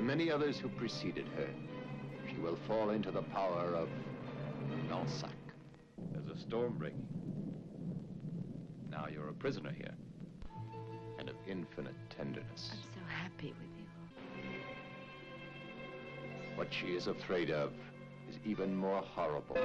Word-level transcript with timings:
Like 0.00 0.06
the 0.06 0.16
many 0.16 0.30
others 0.30 0.58
who 0.58 0.70
preceded 0.70 1.26
her, 1.36 1.48
she 2.26 2.40
will 2.40 2.56
fall 2.66 2.88
into 2.88 3.10
the 3.10 3.20
power 3.20 3.74
of 3.74 3.90
Lansac. 4.88 5.28
There's 6.14 6.38
a 6.38 6.40
storm 6.40 6.78
breaking. 6.78 7.06
Now 8.90 9.08
you're 9.12 9.28
a 9.28 9.34
prisoner 9.34 9.72
here. 9.76 9.92
And 11.18 11.28
of 11.28 11.34
infinite 11.46 11.92
tenderness. 12.08 12.70
I'm 12.72 12.78
so 12.94 13.00
happy 13.08 13.52
with 13.60 13.68
you. 13.76 13.84
What 16.56 16.68
she 16.72 16.94
is 16.96 17.06
afraid 17.06 17.50
of 17.50 17.70
is 18.30 18.38
even 18.46 18.74
more 18.74 19.02
horrible 19.02 19.58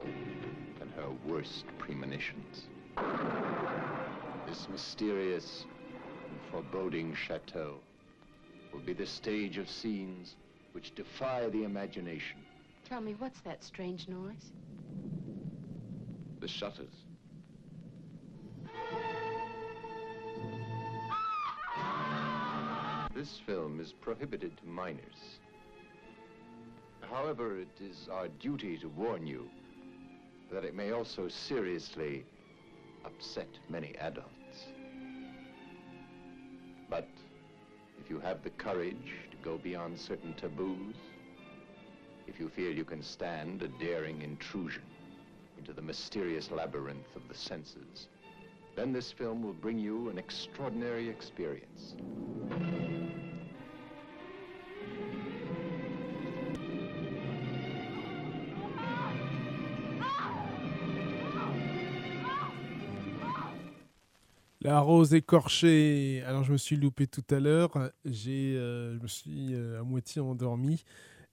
than 0.00 0.90
her 0.96 1.08
worst 1.26 1.64
premonitions. 1.78 2.64
This 4.46 4.68
mysterious 4.68 5.64
and 6.28 6.38
foreboding 6.50 7.14
chateau 7.14 7.78
will 8.74 8.80
be 8.80 8.92
the 8.92 9.06
stage 9.06 9.56
of 9.56 9.70
scenes 9.70 10.34
which 10.72 10.94
defy 10.96 11.48
the 11.48 11.62
imagination. 11.62 12.38
Tell 12.88 13.00
me, 13.00 13.14
what's 13.18 13.40
that 13.42 13.62
strange 13.62 14.08
noise? 14.08 14.52
The 16.40 16.48
shutters. 16.48 16.92
This 23.14 23.40
film 23.46 23.78
is 23.78 23.92
prohibited 23.92 24.56
to 24.58 24.66
minors. 24.66 25.38
However, 27.00 27.60
it 27.60 27.68
is 27.80 28.08
our 28.10 28.26
duty 28.26 28.76
to 28.78 28.88
warn 28.88 29.24
you 29.24 29.48
that 30.50 30.64
it 30.64 30.74
may 30.74 30.90
also 30.90 31.28
seriously 31.28 32.24
upset 33.04 33.48
many 33.68 33.94
adults. 34.00 34.43
If 38.04 38.10
you 38.10 38.20
have 38.20 38.42
the 38.42 38.50
courage 38.50 39.14
to 39.30 39.36
go 39.42 39.56
beyond 39.56 39.98
certain 39.98 40.34
taboos, 40.34 40.96
if 42.26 42.38
you 42.38 42.50
feel 42.50 42.70
you 42.70 42.84
can 42.84 43.02
stand 43.02 43.62
a 43.62 43.68
daring 43.82 44.20
intrusion 44.20 44.82
into 45.56 45.72
the 45.72 45.80
mysterious 45.80 46.50
labyrinth 46.50 47.16
of 47.16 47.26
the 47.28 47.34
senses, 47.34 48.08
then 48.76 48.92
this 48.92 49.10
film 49.10 49.42
will 49.42 49.54
bring 49.54 49.78
you 49.78 50.10
an 50.10 50.18
extraordinary 50.18 51.08
experience. 51.08 51.94
La 64.64 64.80
rose 64.80 65.12
écorchée. 65.12 66.22
Alors 66.26 66.42
je 66.42 66.52
me 66.52 66.56
suis 66.56 66.76
loupé 66.76 67.06
tout 67.06 67.24
à 67.28 67.38
l'heure. 67.38 67.92
J'ai, 68.06 68.56
euh, 68.56 68.96
je 68.96 69.02
me 69.02 69.06
suis 69.06 69.52
euh, 69.52 69.80
à 69.80 69.82
moitié 69.82 70.22
endormi 70.22 70.82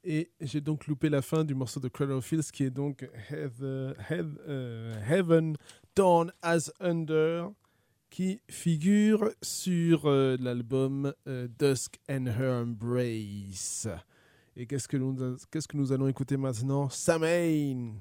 et 0.03 0.31
j'ai 0.41 0.59
donc 0.59 0.85
loupé 0.85 1.07
la 1.07 1.21
fin 1.21 1.45
du 1.45 1.55
morceau 1.55 1.79
de 1.79 1.87
Cradle 1.87 2.11
of 2.11 2.25
Filth 2.25 2.51
qui 2.51 2.65
est 2.65 2.69
donc 2.69 3.09
euh, 3.31 3.93
Heaven 5.09 5.55
Torn 5.95 6.33
as 6.41 6.73
Under 6.81 7.51
qui 8.09 8.41
figure 8.49 9.29
sur 9.41 10.09
l'album 10.09 11.13
Dusk 11.57 12.01
and 12.09 12.25
Her 12.25 12.63
Embrace. 12.63 13.87
Et 14.57 14.65
qu'est-ce 14.65 14.89
que 14.89 14.97
nous, 14.97 15.37
qu'est-ce 15.49 15.69
que 15.69 15.77
nous 15.77 15.93
allons 15.93 16.09
écouter 16.09 16.35
maintenant? 16.35 16.89
Samain, 16.89 17.93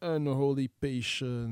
Unholy 0.00 0.66
Passion. 0.66 1.50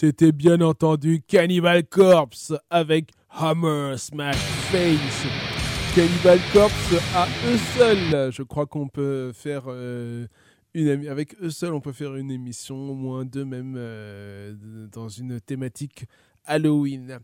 C'était 0.00 0.32
bien 0.32 0.62
entendu 0.62 1.20
Cannibal 1.20 1.84
Corpse 1.86 2.54
avec 2.70 3.10
Hammer 3.28 3.98
Smash 3.98 4.38
Face. 4.38 5.26
Cannibal 5.94 6.38
Corpse 6.54 6.94
à 7.14 7.28
eux 7.46 7.58
seuls, 7.76 8.32
je 8.32 8.42
crois 8.42 8.64
qu'on 8.64 8.88
peut 8.88 9.30
faire 9.34 9.64
euh, 9.66 10.26
une 10.72 11.06
avec 11.06 11.38
eux 11.42 11.50
seuls, 11.50 11.74
on 11.74 11.82
peut 11.82 11.92
faire 11.92 12.16
une 12.16 12.30
émission, 12.30 12.76
au 12.76 12.94
moins 12.94 13.26
deux 13.26 13.44
même, 13.44 13.74
euh, 13.76 14.88
dans 14.90 15.10
une 15.10 15.38
thématique 15.38 16.06
Halloween. 16.46 17.18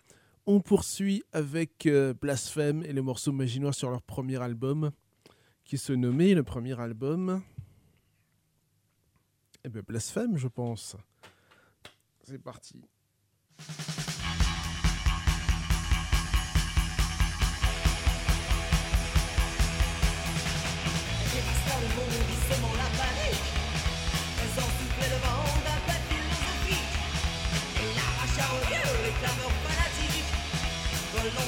On 0.44 0.60
poursuit 0.60 1.22
avec 1.32 1.86
euh, 1.86 2.12
Blasphème 2.12 2.82
et 2.82 2.92
le 2.92 3.00
morceau 3.00 3.32
Magie 3.32 3.58
Noire 3.58 3.72
sur 3.72 3.88
leur 3.88 4.02
premier 4.02 4.36
album, 4.42 4.90
qui 5.64 5.78
se 5.78 5.94
nommait 5.94 6.34
le 6.34 6.42
premier 6.42 6.78
album. 6.78 7.40
Eh 9.64 9.70
bien, 9.70 9.80
Blasphème, 9.80 10.36
je 10.36 10.48
pense. 10.48 10.94
C'est 12.28 12.38
parti. 12.42 12.82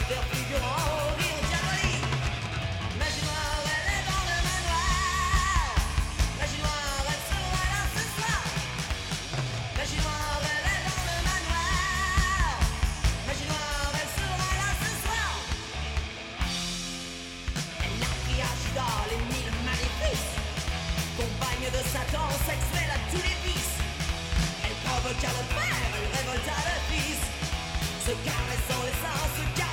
la 0.09 0.38
regarde 25.09 25.47
pas, 25.55 25.73
elle 25.85 26.19
révolte 26.19 26.49
à 26.49 26.61
la 26.69 26.79
piste. 26.91 27.29
Se 28.05 28.13
caressant 28.27 28.83
les 28.85 28.97
sens. 29.03 29.31
se 29.37 29.59
caressant. 29.59 29.68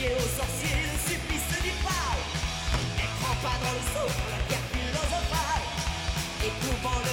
Dédié 0.00 0.16
aux 0.16 0.40
le 0.40 0.96
supplice 0.96 1.60
pas 3.42 3.56
dans 3.62 3.72
le 3.72 3.84
souffle, 3.92 4.22
la 4.50 4.60
le 7.04 7.09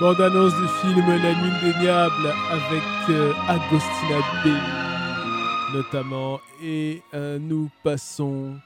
Bande-annonce 0.00 0.54
du 0.54 0.68
film 0.80 1.06
La 1.08 1.34
Nuit 1.34 1.50
indéniable 1.60 2.32
avec 2.50 2.82
euh, 3.10 3.32
Agostina 3.48 4.18
B 4.44 4.78
notamment. 5.72 6.40
Et 6.62 7.02
euh, 7.14 7.38
nous 7.38 7.70
passons 7.82 8.56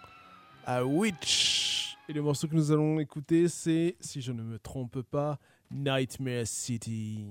à 0.67 0.85
Witch. 0.85 1.97
Et 2.09 2.13
le 2.13 2.23
morceau 2.23 2.49
que 2.49 2.55
nous 2.55 2.71
allons 2.71 3.01
écouter, 3.01 3.49
c'est, 3.49 3.97
si 4.01 4.21
je 4.21 4.33
ne 4.33 4.43
me 4.43 4.59
trompe 4.59 5.01
pas, 5.03 5.39
Nightmare 5.71 6.47
City. 6.47 7.25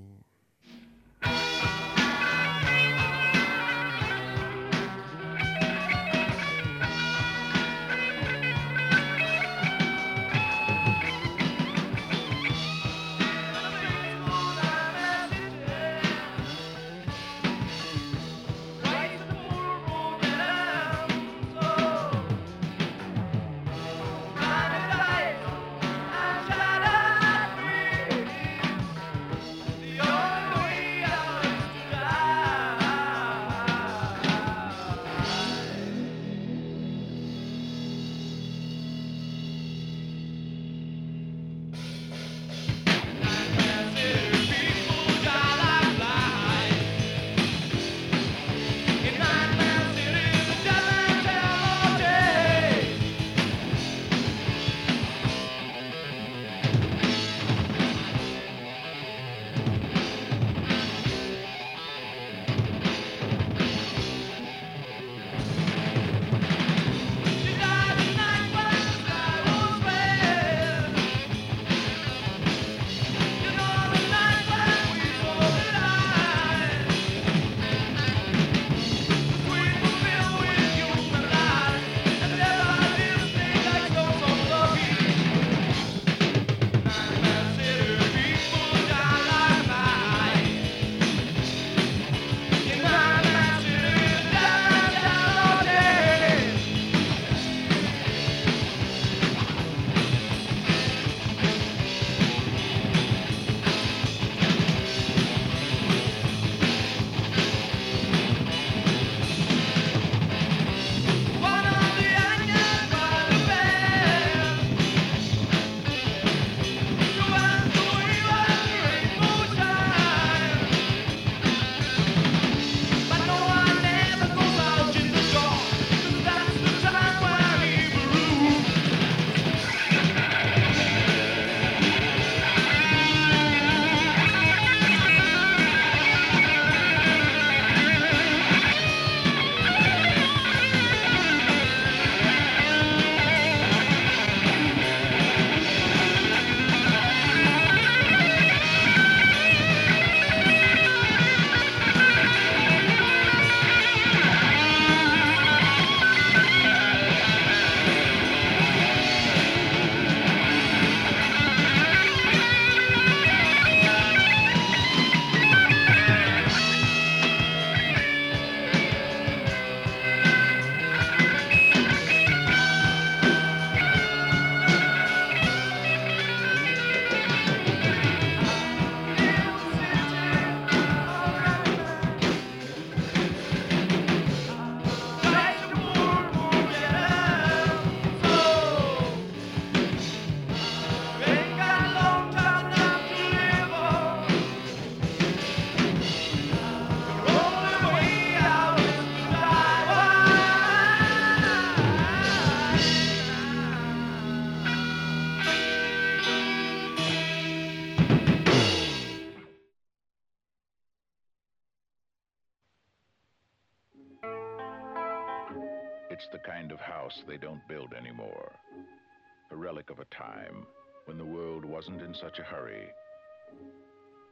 Wasn't 221.81 222.01
in 222.03 222.13
such 222.13 222.37
a 222.37 222.43
hurry, 222.43 222.89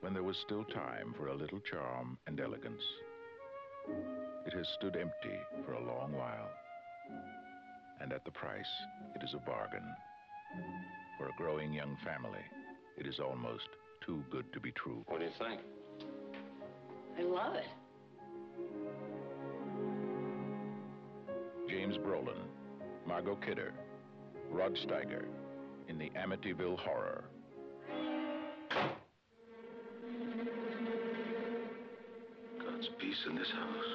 when 0.02 0.14
there 0.14 0.22
was 0.22 0.38
still 0.46 0.64
time 0.66 1.16
for 1.18 1.30
a 1.30 1.36
little 1.36 1.60
charm 1.62 2.16
and 2.28 2.40
elegance. 2.40 2.84
It 4.46 4.54
has 4.54 4.68
stood 4.78 4.96
empty 4.96 5.36
for 5.66 5.74
a 5.74 5.84
long 5.84 6.14
while, 6.14 6.52
and 8.02 8.14
at 8.14 8.24
the 8.24 8.30
price, 8.30 8.70
it 9.16 9.24
is 9.24 9.34
a 9.34 9.40
bargain. 9.50 9.82
For 11.18 11.26
a 11.26 11.34
growing 11.40 11.74
young 11.74 11.98
family, 12.06 12.46
it 13.00 13.08
is 13.08 13.20
almost 13.20 13.68
too 14.06 14.24
good 14.30 14.54
to 14.54 14.60
be 14.60 14.72
true. 14.74 15.02
What 15.08 15.18
do 15.18 15.26
you 15.26 15.32
think? 15.40 15.60
I 17.18 17.24
love 17.24 17.56
it. 17.56 17.66
James 21.68 21.98
Brolin, 21.98 22.46
Margot 23.08 23.40
Kidder, 23.44 23.74
Rod 24.52 24.78
Steiger 24.86 25.26
in 25.90 25.98
the 25.98 26.12
Amityville 26.12 26.78
Horror. 26.78 27.24
God's 32.60 32.90
peace 33.00 33.26
in 33.30 33.36
this 33.36 33.50
house. 33.52 33.90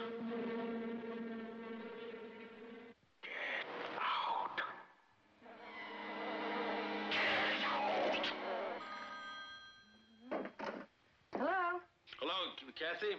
Hello? 11.33 11.81
Hello, 12.21 12.39
Kathy. 12.79 13.17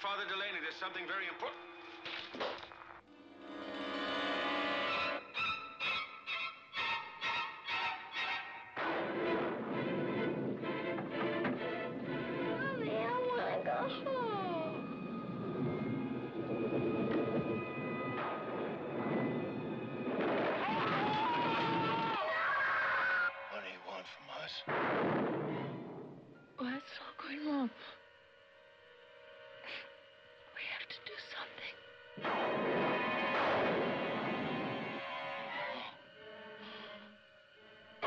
Father 0.00 0.24
Delaney, 0.28 0.58
there's 0.62 0.80
something 0.80 1.06
very 1.06 1.26
important. 1.30 2.61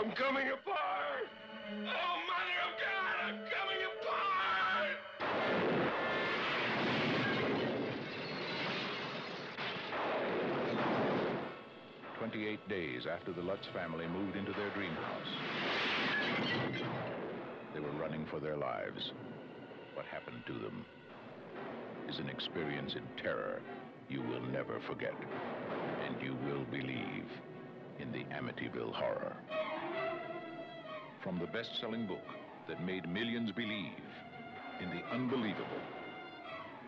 I'm 0.06 0.12
coming 0.12 0.46
apart! 0.50 1.26
Oh, 1.68 1.82
Mother 1.82 2.60
of 2.62 2.78
God, 2.78 3.16
I'm 3.26 3.40
coming 3.50 3.82
apart! 3.90 4.98
Twenty-eight 12.20 12.70
days 12.70 13.08
after 13.12 13.34
the 13.34 13.42
Lutz 13.42 13.66
family 13.74 14.06
moved 14.08 14.36
into 14.36 14.52
their 14.52 14.70
dream 14.76 14.92
house, 14.92 15.28
they 17.74 17.80
were 17.80 17.90
running 18.00 18.28
for 18.30 18.40
their 18.40 18.58
lives. 18.58 19.12
What 19.96 20.06
happened 20.06 20.44
to 20.46 20.54
them 20.54 20.86
is 22.08 22.20
an 22.20 22.30
experience 22.30 22.94
in 22.94 23.24
terror 23.24 23.60
you 24.08 24.22
will 24.22 24.46
never 24.52 24.80
forget, 24.88 25.16
and 26.06 26.22
you 26.22 26.36
will 26.48 26.64
believe 26.66 27.26
in 28.00 28.12
the 28.12 28.24
Amityville 28.36 28.94
Horror. 28.94 29.36
From 31.26 31.40
the 31.40 31.48
best-selling 31.48 32.06
book 32.06 32.22
that 32.68 32.80
made 32.86 33.10
millions 33.10 33.52
believe 33.52 33.98
in 34.80 34.90
the 34.92 35.02
unbelievable, 35.12 35.66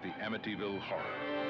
the 0.03 0.09
Amityville 0.23 0.79
Horror. 0.79 1.47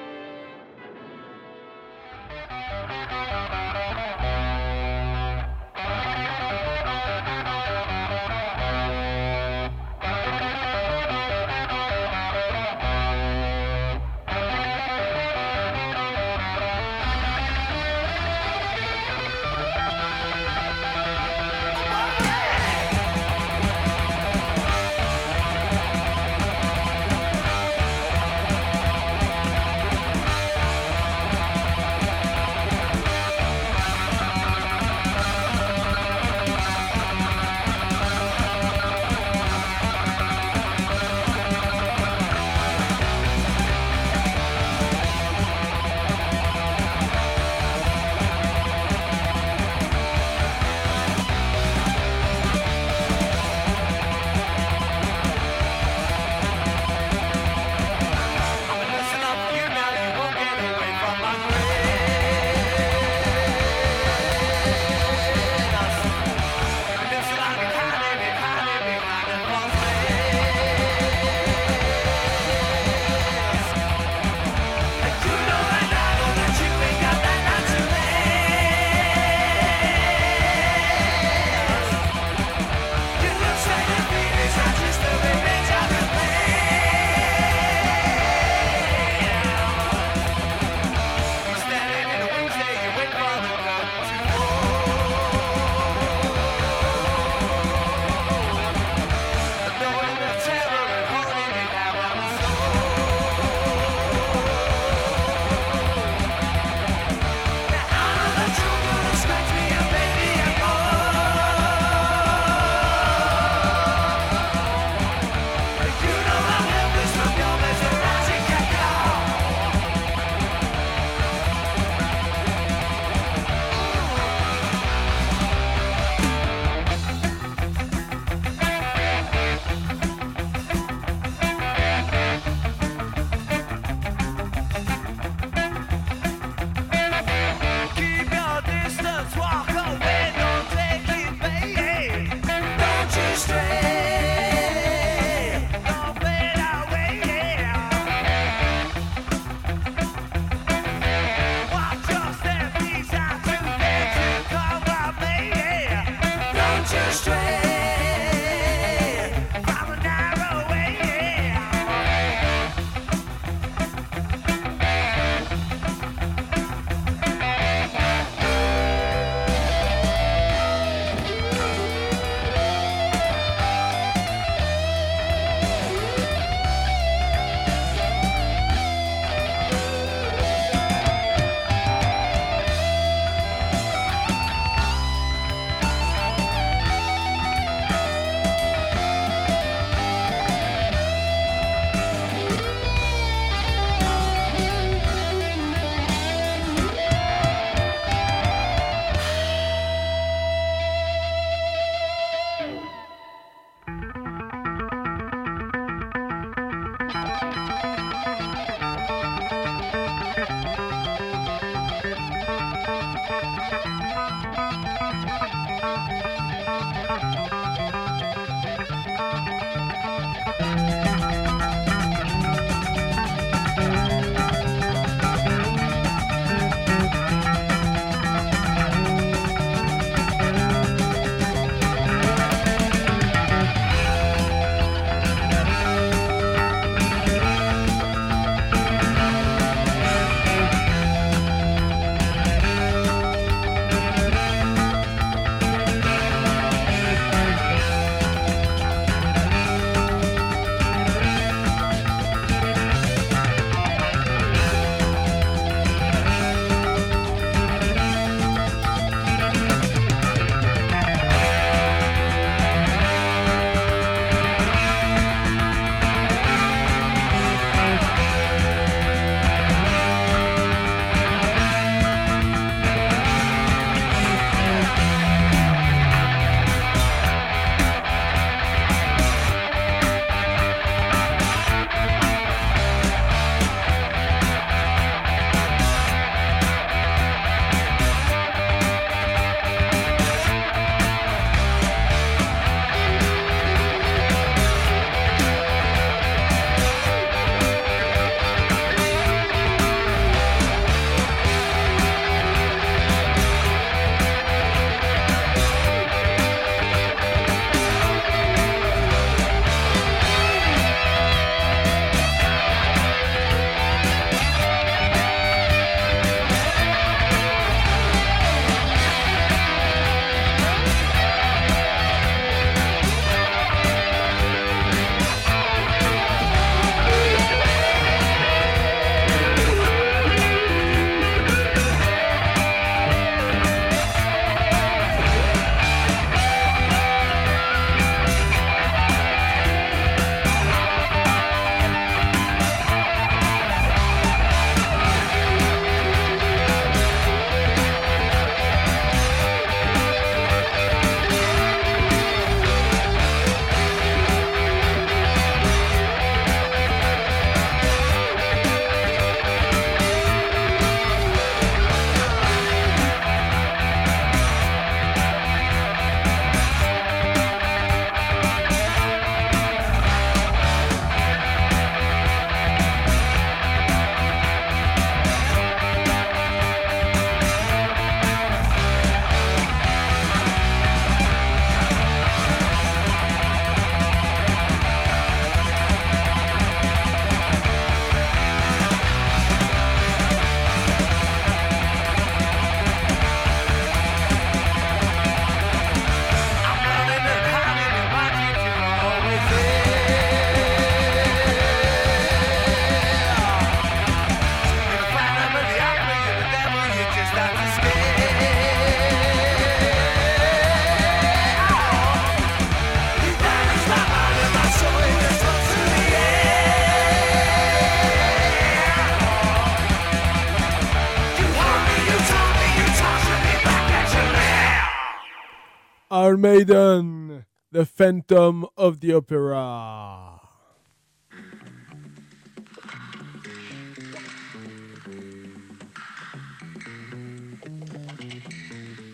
Iron 426.27 426.41
Maiden, 426.41 427.45
The 427.71 427.85
Phantom 427.85 428.65
of 428.75 428.99
the 428.99 429.13
Opera. 429.13 430.41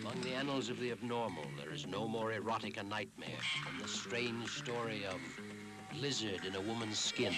Among 0.00 0.20
the 0.22 0.32
annals 0.34 0.68
of 0.68 0.80
the 0.80 0.90
abnormal, 0.90 1.44
there 1.56 1.72
is 1.72 1.86
no 1.86 2.08
more 2.08 2.32
erotic 2.32 2.78
a 2.78 2.82
nightmare 2.82 3.28
than 3.64 3.78
the 3.80 3.86
strange 3.86 4.48
story 4.48 5.04
of 5.06 5.20
lizard 6.00 6.44
in 6.44 6.56
a 6.56 6.60
woman's 6.62 6.98
skin. 6.98 7.32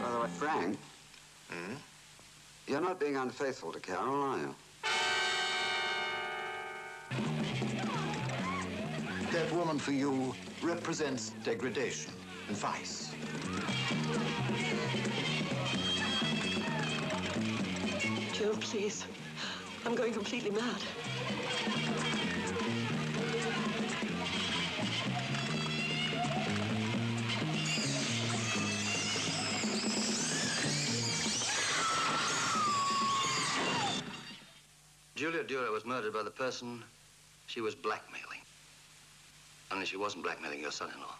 By 0.00 0.10
the 0.10 0.18
way, 0.20 0.28
Frank. 0.36 0.78
Hmm? 1.48 1.74
You're 2.68 2.82
not 2.82 3.00
being 3.00 3.16
unfaithful 3.16 3.72
to 3.72 3.80
Carol, 3.80 4.22
are 4.22 4.38
you? 4.38 4.54
That 9.32 9.50
woman 9.52 9.78
for 9.78 9.92
you 9.92 10.34
represents 10.60 11.30
degradation 11.44 12.12
and 12.46 12.56
vice. 12.58 13.14
Joe, 18.34 18.52
please. 18.60 19.06
I'm 19.86 19.94
going 19.94 20.12
completely 20.12 20.50
mad. 20.50 20.82
Julia 35.58 35.70
Dura 35.70 35.74
was 35.74 35.84
murdered 35.84 36.12
by 36.12 36.22
the 36.22 36.30
person 36.30 36.84
she 37.48 37.60
was 37.60 37.74
blackmailing. 37.74 38.38
Only 39.72 39.86
she 39.86 39.96
wasn't 39.96 40.22
blackmailing 40.22 40.60
your 40.60 40.70
son-in-law. 40.70 41.16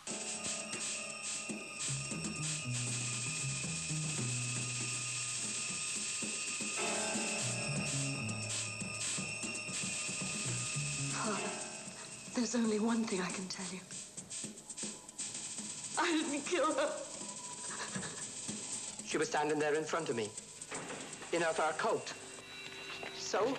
Father, 11.10 11.50
there's 12.36 12.54
only 12.54 12.78
one 12.78 13.02
thing 13.02 13.20
I 13.20 13.30
can 13.30 13.48
tell 13.48 13.66
you. 13.72 13.80
I 15.98 16.12
didn't 16.12 16.46
kill 16.46 16.72
her. 16.74 16.92
She 19.04 19.18
was 19.18 19.28
standing 19.28 19.58
there 19.58 19.74
in 19.74 19.82
front 19.82 20.08
of 20.08 20.14
me, 20.14 20.28
in 21.32 21.42
her 21.42 21.52
fur 21.52 21.72
coat. 21.76 22.12
So, 23.18 23.56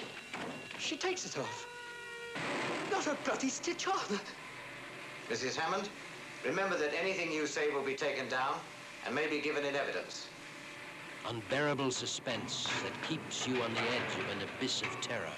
she 0.89 0.97
takes 0.97 1.23
it 1.23 1.37
off. 1.37 1.67
Not 2.89 3.05
a 3.05 3.15
bloody 3.23 3.49
stitch 3.49 3.87
on. 3.87 4.19
Mrs. 5.29 5.55
Hammond, 5.55 5.87
remember 6.43 6.75
that 6.77 6.99
anything 6.99 7.31
you 7.31 7.45
say 7.45 7.69
will 7.69 7.83
be 7.83 7.93
taken 7.93 8.27
down 8.27 8.55
and 9.05 9.13
may 9.13 9.27
be 9.27 9.39
given 9.39 9.63
in 9.65 9.75
evidence. 9.75 10.29
Unbearable 11.27 11.91
suspense 11.91 12.67
that 12.81 13.07
keeps 13.07 13.47
you 13.47 13.61
on 13.61 13.71
the 13.75 13.81
edge 13.81 14.15
of 14.17 14.35
an 14.35 14.49
abyss 14.57 14.81
of 14.81 14.99
terror. 14.99 15.29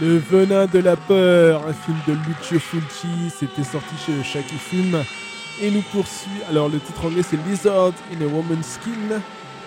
Le 0.00 0.18
venin 0.18 0.66
de 0.66 0.78
la 0.78 0.94
peur, 0.94 1.66
un 1.66 1.72
film 1.72 1.96
de 2.06 2.12
Lucio 2.12 2.60
Fulci, 2.60 3.30
c'était 3.36 3.64
sorti 3.64 3.96
chez 4.06 4.22
Shaki 4.22 4.54
Film. 4.54 4.96
Et 5.60 5.72
nous 5.72 5.82
poursuivons. 5.90 6.46
Alors, 6.48 6.68
le 6.68 6.78
titre 6.78 7.04
anglais 7.04 7.24
c'est 7.24 7.36
Lizard 7.48 7.92
in 8.12 8.22
a 8.22 8.28
Woman's 8.28 8.78
Skin. 8.78 9.20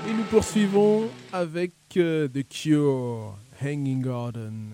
Et 0.08 0.14
nous 0.14 0.24
poursuivons 0.24 1.10
avec 1.34 1.74
euh, 1.98 2.30
The 2.30 2.48
Cure, 2.48 3.36
Hanging 3.62 4.02
Garden. 4.02 4.72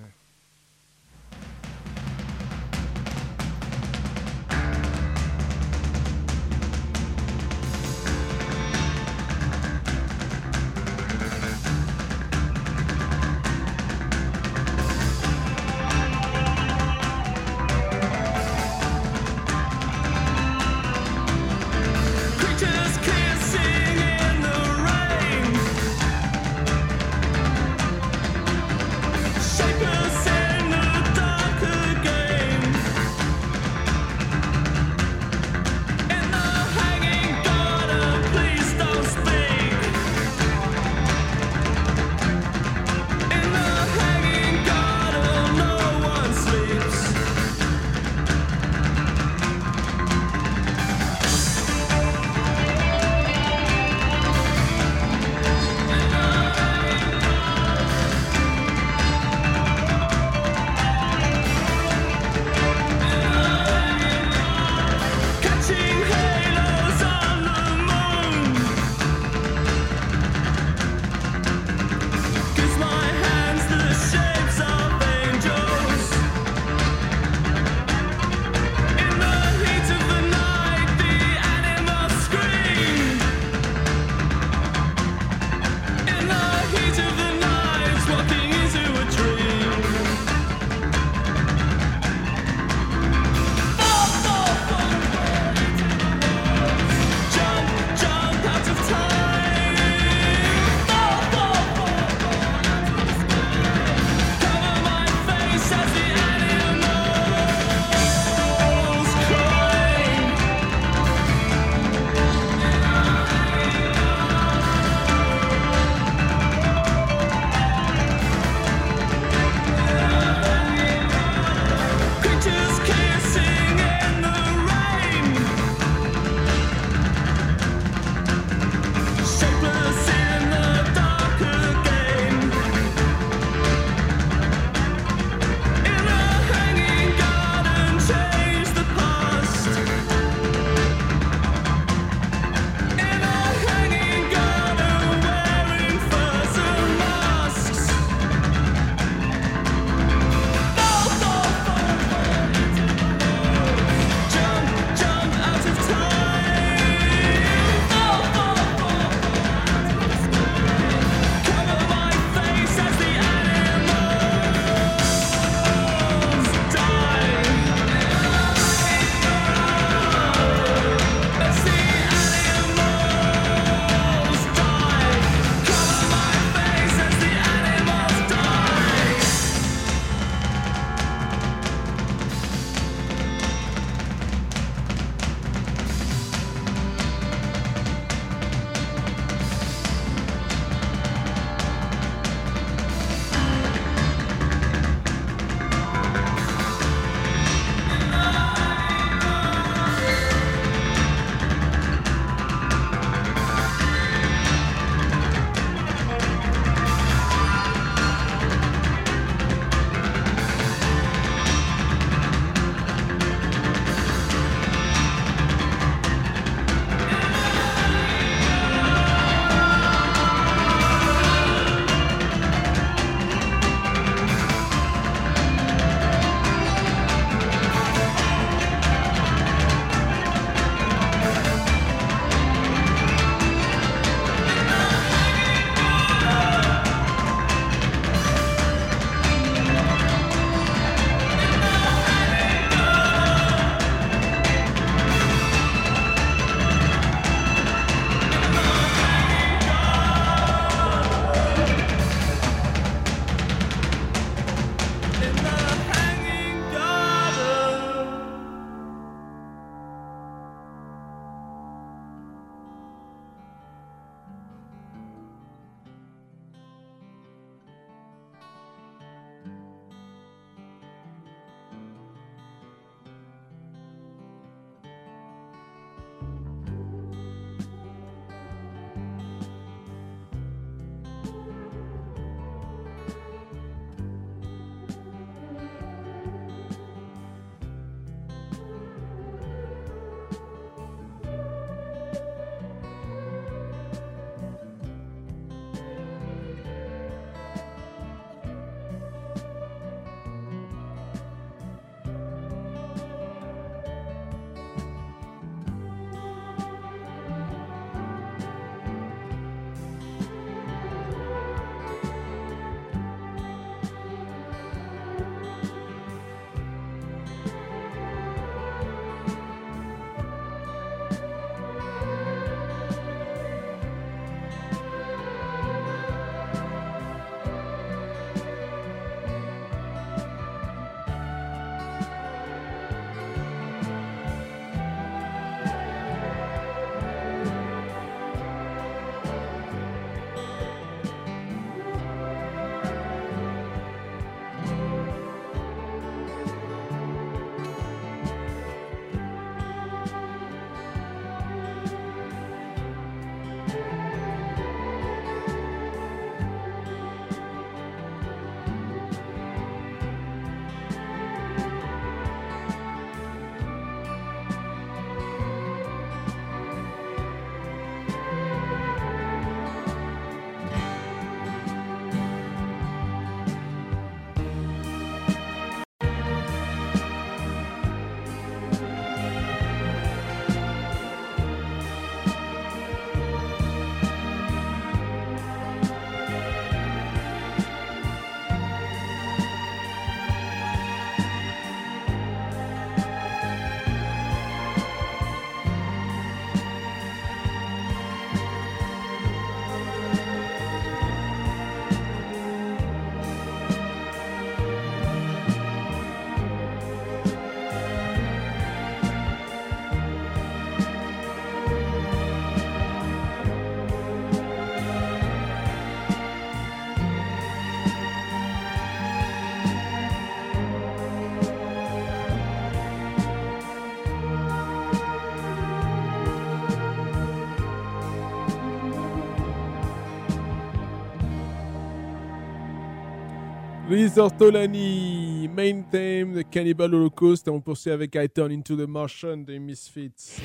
Luis 433.97 434.15
Ortolani, 434.19 435.49
Main 435.51 435.81
Theme, 435.91 436.43
The 436.43 436.47
Cannibal 436.51 436.93
Holocaust, 436.93 437.47
et 437.47 437.49
on 437.49 437.59
poursuit 437.59 437.89
avec 437.89 438.13
I 438.13 438.29
Turn 438.29 438.51
Into 438.51 438.75
the 438.75 438.87
Martian 438.87 439.37
de 439.37 439.57
Misfits. 439.57 440.39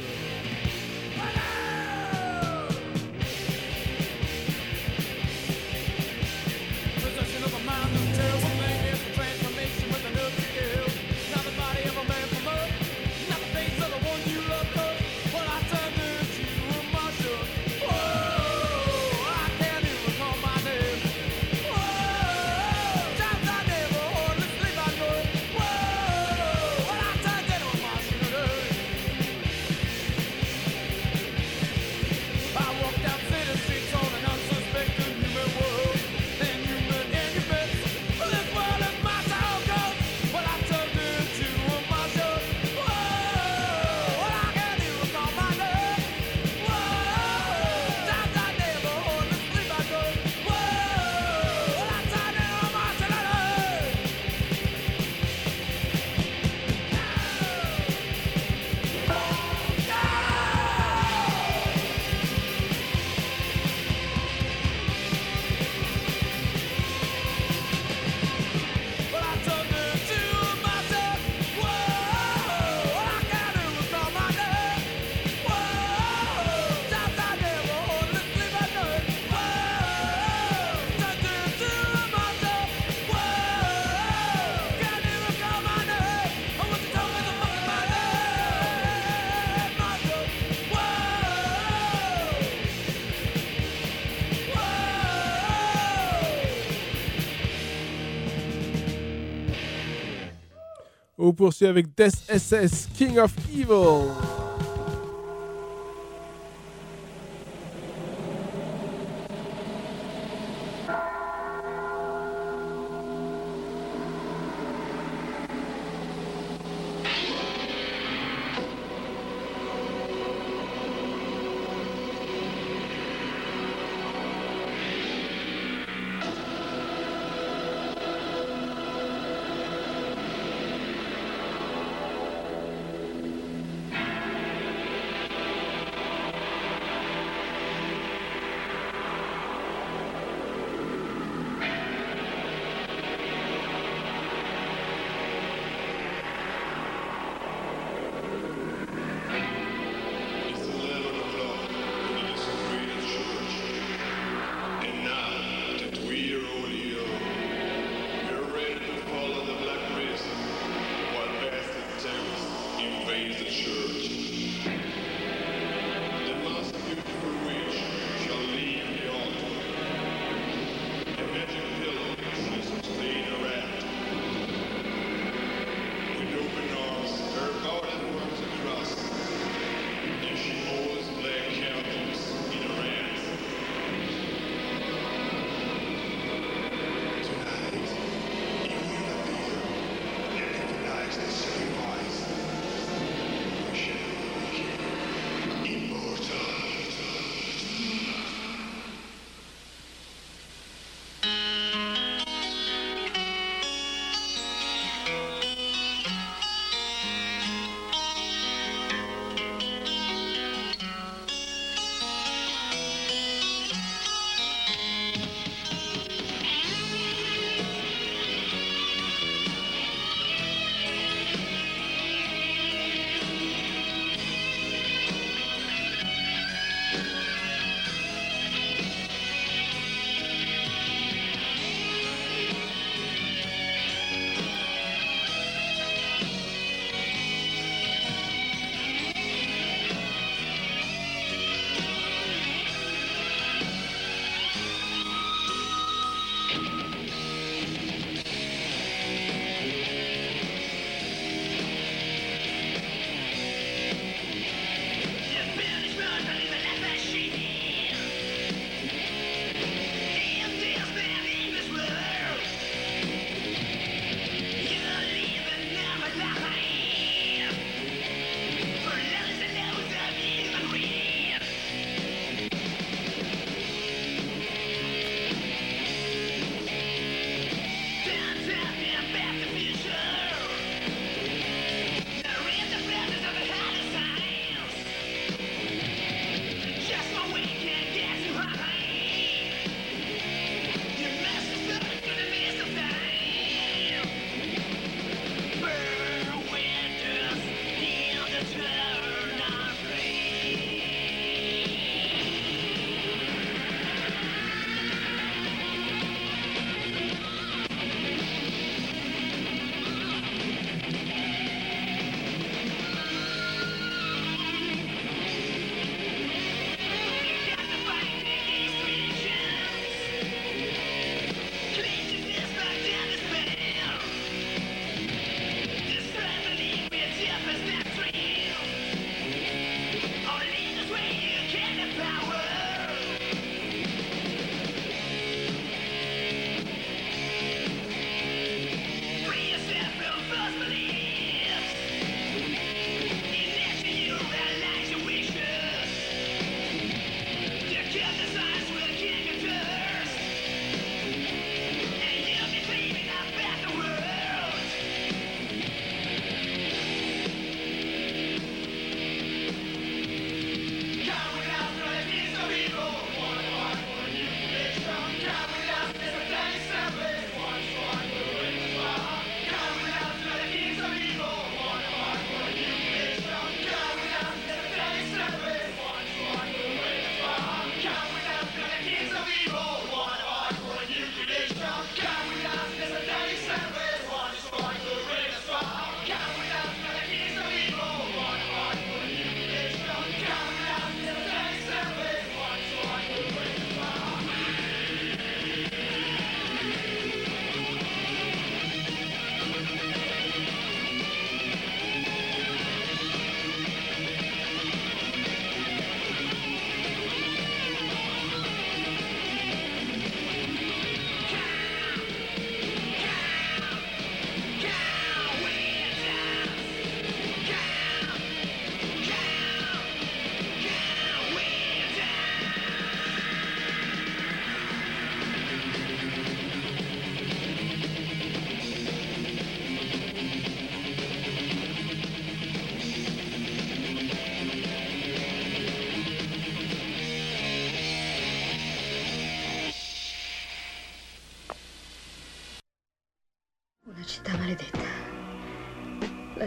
vous 101.33 101.37
poursuit 101.37 101.67
avec 101.67 101.87
Death 101.97 102.15
SS 102.29 102.89
King 102.95 103.19
of 103.19 103.33
Evil. 103.55 104.22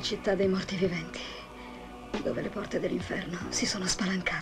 Città 0.05 0.35
dei 0.35 0.47
morti 0.47 0.75
viventi, 0.75 1.19
dove 2.21 2.43
le 2.43 2.49
porte 2.49 2.79
dell'inferno 2.79 3.39
si 3.49 3.65
sono 3.65 3.87
spalancate. 3.87 4.34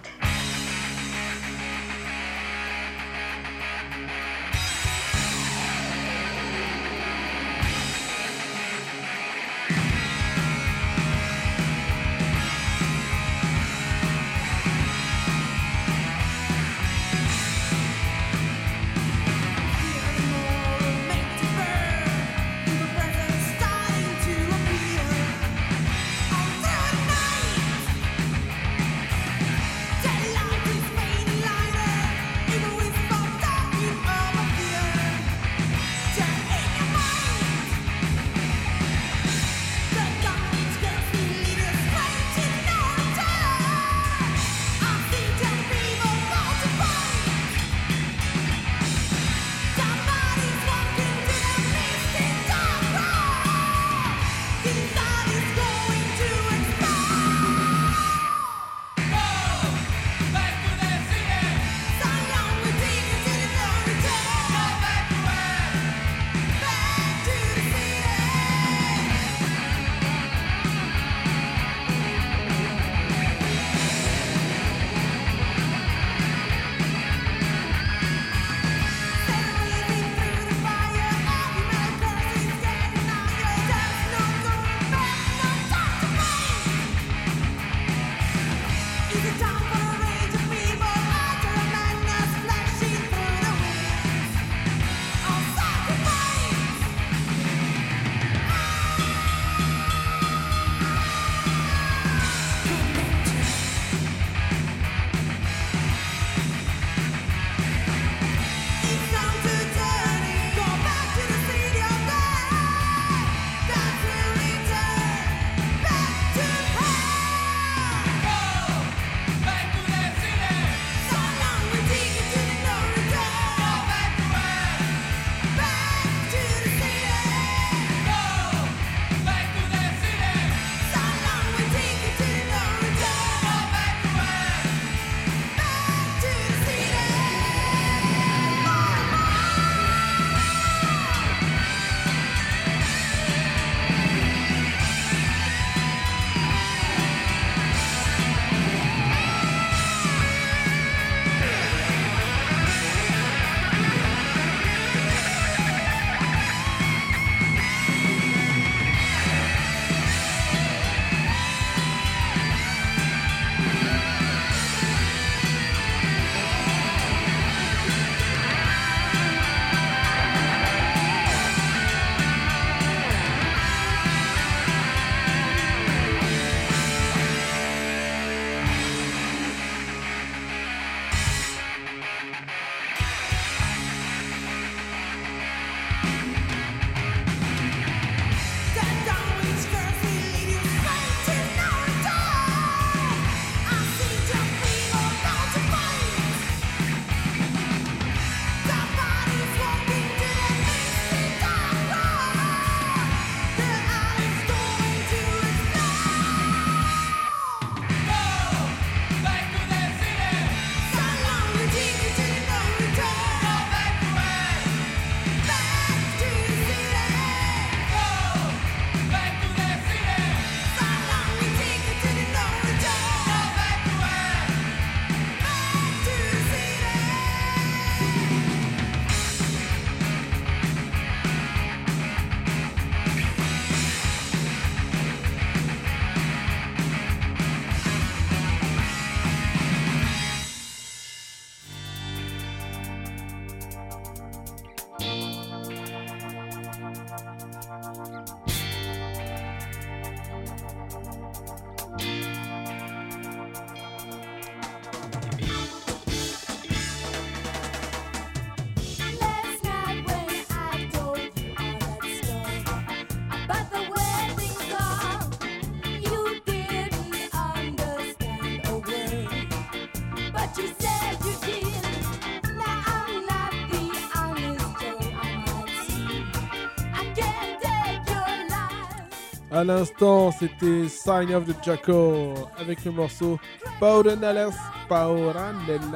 À 279.63 279.65
l'instant, 279.65 280.29
c'était 280.29 280.89
Sign 280.89 281.33
of 281.33 281.45
the 281.45 281.55
Jackal 281.63 282.33
avec 282.59 282.83
le 282.83 282.91
morceau 282.91 283.39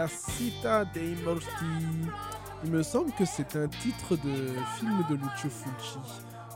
città 0.08 0.86
dei 0.86 1.18
morti. 1.26 1.46
Il 2.64 2.72
me 2.72 2.82
semble 2.82 3.12
que 3.12 3.26
c'est 3.26 3.58
un 3.58 3.68
titre 3.68 4.16
de 4.24 4.54
film 4.80 5.04
de 5.10 5.16
Lucio 5.16 5.50
Fulci 5.50 6.00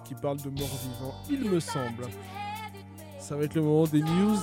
qui 0.05 0.16
parle 0.16 0.38
de 0.38 0.51
morts-vivants, 0.51 1.16
il 1.30 1.51
me 1.51 1.59
semble. 1.59 2.07
Ça 3.20 3.36
va 3.36 3.43
être 3.43 3.55
le 3.55 3.62
moment 3.62 3.88
des 3.88 4.03
news. 4.03 4.39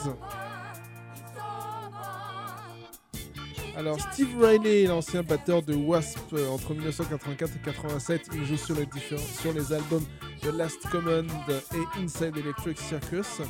Alors 3.79 4.01
Steve 4.01 4.43
Riley, 4.43 4.87
l'ancien 4.87 5.23
batteur 5.23 5.63
de 5.63 5.73
Wasp 5.73 6.19
euh, 6.33 6.49
entre 6.49 6.75
1984 6.75 7.53
et 7.55 7.59
87, 7.65 8.29
il 8.35 8.45
joue 8.45 8.57
sur 8.57 8.75
les, 8.75 9.73
albums 9.73 10.05
The 10.43 10.47
Last 10.47 10.89
Command 10.91 11.31
et 11.49 12.01
Inside 12.03 12.37
Electric 12.37 12.77
Circus. 12.77 13.41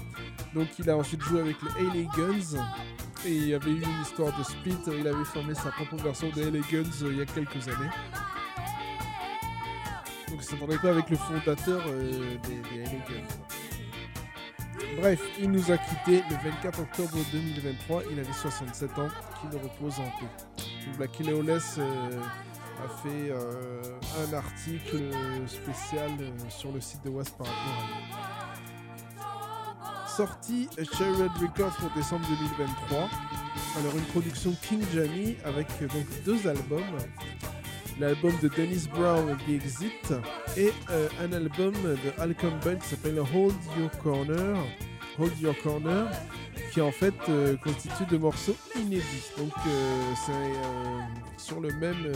Donc 0.54 0.66
il 0.78 0.90
a 0.90 0.98
ensuite 0.98 1.22
joué 1.22 1.40
avec 1.40 1.56
les 1.62 2.02
LA 2.02 2.10
Guns 2.14 2.60
et 3.24 3.32
il 3.32 3.48
y 3.48 3.54
avait 3.54 3.70
eu 3.70 3.82
une 3.82 4.02
histoire 4.02 4.38
de 4.38 4.44
split. 4.44 4.76
Il 5.00 5.08
avait 5.08 5.24
formé 5.24 5.54
sa 5.54 5.70
propre 5.70 5.96
version 5.96 6.28
des 6.28 6.50
LA 6.50 6.60
Guns 6.70 7.04
euh, 7.04 7.10
il 7.10 7.16
y 7.16 7.22
a 7.22 7.24
quelques 7.24 7.66
années. 7.66 7.90
Donc 10.28 10.40
il 10.40 10.44
s'entendait 10.44 10.76
pas 10.76 10.90
avec 10.90 11.08
le 11.08 11.16
fondateur 11.16 11.82
euh, 11.86 12.36
des, 12.46 12.76
des 12.76 12.84
Guns. 12.84 13.67
Bref, 14.96 15.20
il 15.38 15.50
nous 15.50 15.70
a 15.70 15.78
quitté 15.78 16.22
le 16.28 16.50
24 16.50 16.80
octobre 16.80 17.18
2023. 17.32 18.02
Il 18.10 18.18
avait 18.18 18.32
67 18.32 18.98
ans, 18.98 19.08
qu'il 19.40 19.60
repose 19.60 19.94
en 20.00 20.10
paix. 20.18 21.24
Lawless 21.24 21.76
euh, 21.78 22.10
a 22.84 22.88
fait 23.02 23.30
euh, 23.30 23.82
un 24.26 24.32
article 24.34 25.00
spécial 25.46 26.10
euh, 26.20 26.30
sur 26.48 26.72
le 26.72 26.80
site 26.80 27.04
de 27.04 27.10
Wasp 27.10 27.36
par 27.36 27.46
rapport 27.46 27.62
à 27.72 27.86
lui. 27.86 27.94
Sortie 30.08 30.68
chez 30.76 31.04
Red 31.04 31.30
Records 31.40 31.76
pour 31.76 31.90
décembre 31.94 32.26
2023. 32.58 33.08
Alors 33.78 33.94
une 33.96 34.04
production 34.06 34.54
King 34.62 34.82
Jammy 34.92 35.36
avec 35.44 35.68
donc 35.80 36.06
deux 36.24 36.48
albums. 36.48 36.82
L'album 37.98 38.32
de 38.40 38.48
Dennis 38.48 38.86
Brown, 38.94 39.36
The 39.46 39.50
Exit, 39.50 40.14
et 40.56 40.72
euh, 40.90 41.08
un 41.20 41.32
album 41.32 41.72
de 41.82 42.20
Al 42.22 42.34
Campbell 42.34 42.78
qui 42.78 42.88
s'appelle 42.88 43.18
Hold 43.18 43.54
Your 43.76 43.90
Corner, 44.02 44.56
Hold 45.18 45.40
Your 45.40 45.54
Corner, 45.62 46.06
qui 46.72 46.80
en 46.80 46.92
fait 46.92 47.14
euh, 47.28 47.56
constitue 47.56 48.06
de 48.08 48.18
morceaux 48.18 48.56
inédits. 48.76 49.30
Donc 49.36 49.52
euh, 49.66 50.12
c'est 50.26 51.42
sur 51.42 51.60
le 51.60 51.70
même 51.74 52.12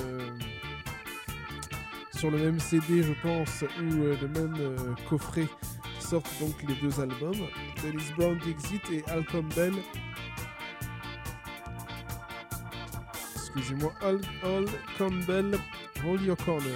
sur 2.14 2.30
le 2.30 2.39
même 2.39 2.61
CD, 2.61 3.03
je 3.03 3.12
pense, 3.20 3.62
ou 3.80 3.95
le 4.05 4.28
même 4.28 4.57
coffret 5.09 5.49
sortent 5.99 6.39
donc 6.39 6.55
les 6.68 6.74
deux 6.74 7.01
albums. 7.01 7.49
Dennis 7.83 8.12
Brown, 8.16 8.39
The 8.39 8.49
Exit 8.49 8.83
et 8.93 9.03
Al 9.11 9.24
Campbell. 9.24 9.72
Excusez-moi, 13.55 13.92
Al, 14.00 14.18
Al 14.44 14.64
Campbell, 14.96 15.59
Hold 16.05 16.22
Your 16.22 16.36
Corner. 16.38 16.72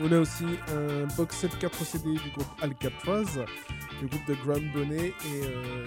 On 0.00 0.10
a 0.10 0.18
aussi 0.18 0.46
un 0.74 1.06
box 1.16 1.36
set 1.36 1.56
4 1.58 1.84
CD 1.84 2.14
du 2.14 2.30
groupe 2.30 2.48
Alcatraz, 2.60 3.38
le 4.00 4.08
groupe 4.08 4.26
de 4.26 4.34
Graham 4.34 4.68
Bonnet 4.72 5.08
et 5.08 5.42
euh, 5.44 5.84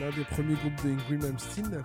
l'un 0.00 0.10
des 0.16 0.24
premiers 0.24 0.54
groupes 0.54 0.76
d'Ingrid 0.84 1.22
Malmsteen. 1.22 1.82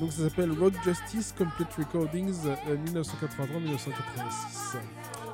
Donc 0.00 0.12
ça 0.12 0.28
s'appelle 0.28 0.52
Rock 0.52 0.74
Justice 0.84 1.34
Complete 1.36 1.72
Recordings 1.78 2.34
euh, 2.46 2.76
1983-1986. 2.92 4.78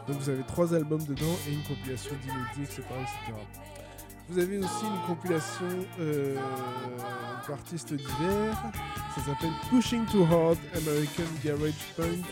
Donc 0.06 0.16
vous 0.18 0.28
avez 0.28 0.44
trois 0.44 0.74
albums 0.74 1.04
dedans 1.04 1.36
et 1.48 1.54
une 1.54 1.62
compilation 1.62 2.14
d'inédits, 2.22 2.62
etc., 2.62 2.82
etc. 3.00 3.32
Vous 4.32 4.38
avez 4.38 4.56
aussi 4.56 4.86
une 4.86 4.98
compilation 5.06 5.66
euh, 6.00 6.34
d'artistes 7.46 7.92
divers. 7.92 8.56
Ça 9.14 9.20
s'appelle 9.26 9.52
Pushing 9.68 10.06
Too 10.06 10.22
Hard 10.22 10.56
American 10.74 11.28
Garage 11.44 11.74
Punk 11.94 12.24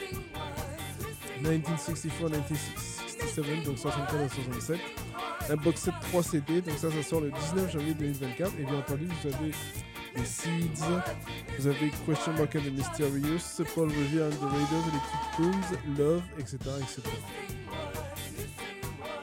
1964-1967, 1.43 3.65
donc 3.67 3.77
75 3.77 4.19
à 4.19 4.29
67. 4.31 4.81
Un 5.51 5.57
box 5.57 5.79
set 5.79 5.93
3 6.01 6.23
CD, 6.23 6.63
donc 6.63 6.79
ça, 6.79 6.91
ça 6.91 7.03
sort 7.03 7.21
le 7.21 7.33
19 7.33 7.71
janvier 7.71 7.93
2024. 7.93 8.51
Et 8.59 8.65
bien 8.65 8.79
entendu, 8.79 9.05
vous 9.05 9.29
avez 9.35 9.53
les 10.17 10.25
Seeds, 10.25 10.83
vous 11.59 11.67
avez 11.67 11.91
Question 12.07 12.33
Mark 12.33 12.57
and 12.57 12.61
the 12.61 12.73
Mysterious, 12.73 13.61
Paul 13.75 13.91
Revere 13.91 14.29
and 14.29 14.31
the 14.31 14.49
Raiders, 14.51 14.89
Electric 14.89 15.21
Prunes, 15.35 15.69
Love, 15.99 16.23
etc. 16.39 16.57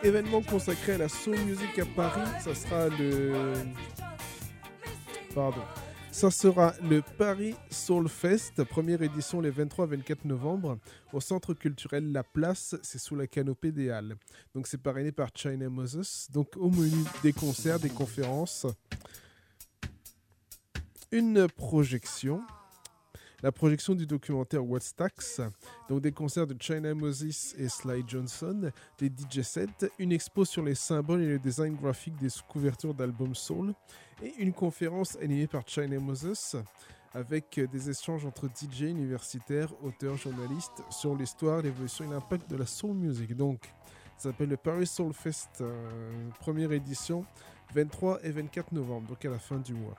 Événement 0.03 0.41
consacré 0.41 0.93
à 0.93 0.97
la 0.99 1.09
soul 1.09 1.37
music 1.39 1.79
à 1.79 1.85
Paris, 1.85 2.29
ça 2.39 2.53
sera 2.53 2.87
le. 2.87 3.53
Pardon. 5.33 5.61
Ça 6.11 6.31
sera 6.31 6.73
le 6.81 7.03
Paris 7.03 7.55
Soul 7.69 8.09
Fest, 8.09 8.63
première 8.63 9.03
édition 9.03 9.39
les 9.39 9.51
23 9.51 9.85
et 9.85 9.89
24 9.89 10.25
novembre, 10.25 10.79
au 11.13 11.19
centre 11.19 11.53
culturel 11.53 12.11
La 12.11 12.23
Place, 12.23 12.75
c'est 12.81 12.97
sous 12.97 13.15
la 13.15 13.27
canopée 13.27 13.71
des 13.71 13.91
Halles. 13.91 14.15
Donc 14.55 14.65
c'est 14.65 14.81
parrainé 14.81 15.11
par 15.11 15.29
China 15.35 15.69
Moses. 15.69 16.27
Donc 16.31 16.57
au 16.57 16.71
menu 16.71 17.03
des 17.21 17.33
concerts, 17.33 17.79
des 17.79 17.89
conférences, 17.89 18.65
une 21.11 21.47
projection, 21.47 22.41
la 23.43 23.51
projection 23.51 23.93
du 23.93 24.05
documentaire 24.05 24.65
What's 24.65 24.95
Tax, 24.95 25.41
donc 25.89 26.01
des 26.01 26.11
concerts 26.11 26.47
de 26.47 26.55
China 26.59 26.93
Moses 26.93 27.53
et 27.57 27.69
Sly 27.69 28.03
Johnson, 28.07 28.71
des 28.97 29.07
DJ 29.07 29.41
sets, 29.41 29.91
une 29.99 30.11
expo 30.11 30.45
sur 30.45 30.63
les 30.63 30.75
symboles 30.75 31.21
et 31.21 31.27
le 31.27 31.39
design 31.39 31.75
graphique 31.75 32.15
des 32.17 32.29
couvertures 32.47 32.93
d'albums 32.93 33.35
soul, 33.35 33.73
et 34.23 34.33
une 34.39 34.53
conférence 34.53 35.15
animée 35.21 35.47
par 35.47 35.67
China 35.67 35.99
Moses 35.99 36.55
avec 37.13 37.59
des 37.71 37.89
échanges 37.89 38.25
entre 38.25 38.47
DJ 38.47 38.81
universitaires, 38.81 39.73
auteurs, 39.83 40.17
journalistes 40.17 40.83
sur 40.89 41.15
l'histoire, 41.15 41.61
l'évolution 41.61 42.05
et 42.05 42.13
l'impact 42.13 42.49
de 42.49 42.57
la 42.57 42.65
soul 42.65 42.95
music. 42.95 43.35
Donc, 43.35 43.73
ça 44.17 44.29
s'appelle 44.29 44.49
le 44.49 44.57
Paris 44.57 44.87
Soul 44.87 45.13
Fest, 45.13 45.61
euh, 45.61 46.29
première 46.39 46.71
édition, 46.71 47.25
23 47.73 48.19
et 48.23 48.31
24 48.31 48.71
novembre, 48.71 49.09
donc 49.09 49.25
à 49.25 49.29
la 49.29 49.39
fin 49.39 49.57
du 49.57 49.73
mois. 49.73 49.95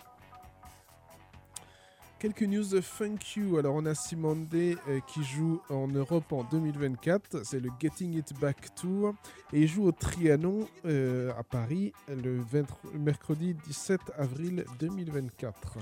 Quelques 2.18 2.42
news 2.42 2.64
de 2.64 2.80
Funk 2.80 3.18
You. 3.36 3.58
Alors, 3.58 3.76
on 3.76 3.86
a 3.86 3.94
Simone 3.94 4.44
Day 4.46 4.76
euh, 4.88 4.98
qui 5.06 5.22
joue 5.22 5.60
en 5.70 5.86
Europe 5.86 6.32
en 6.32 6.42
2024. 6.42 7.44
C'est 7.44 7.60
le 7.60 7.70
Getting 7.80 8.14
It 8.14 8.32
Back 8.40 8.74
Tour. 8.74 9.14
Et 9.52 9.60
il 9.60 9.68
joue 9.68 9.84
au 9.84 9.92
Trianon 9.92 10.66
euh, 10.84 11.30
à 11.38 11.44
Paris 11.44 11.92
le 12.08 12.40
20 12.40 12.66
mercredi 12.94 13.54
17 13.54 14.00
avril 14.16 14.64
2024. 14.80 15.78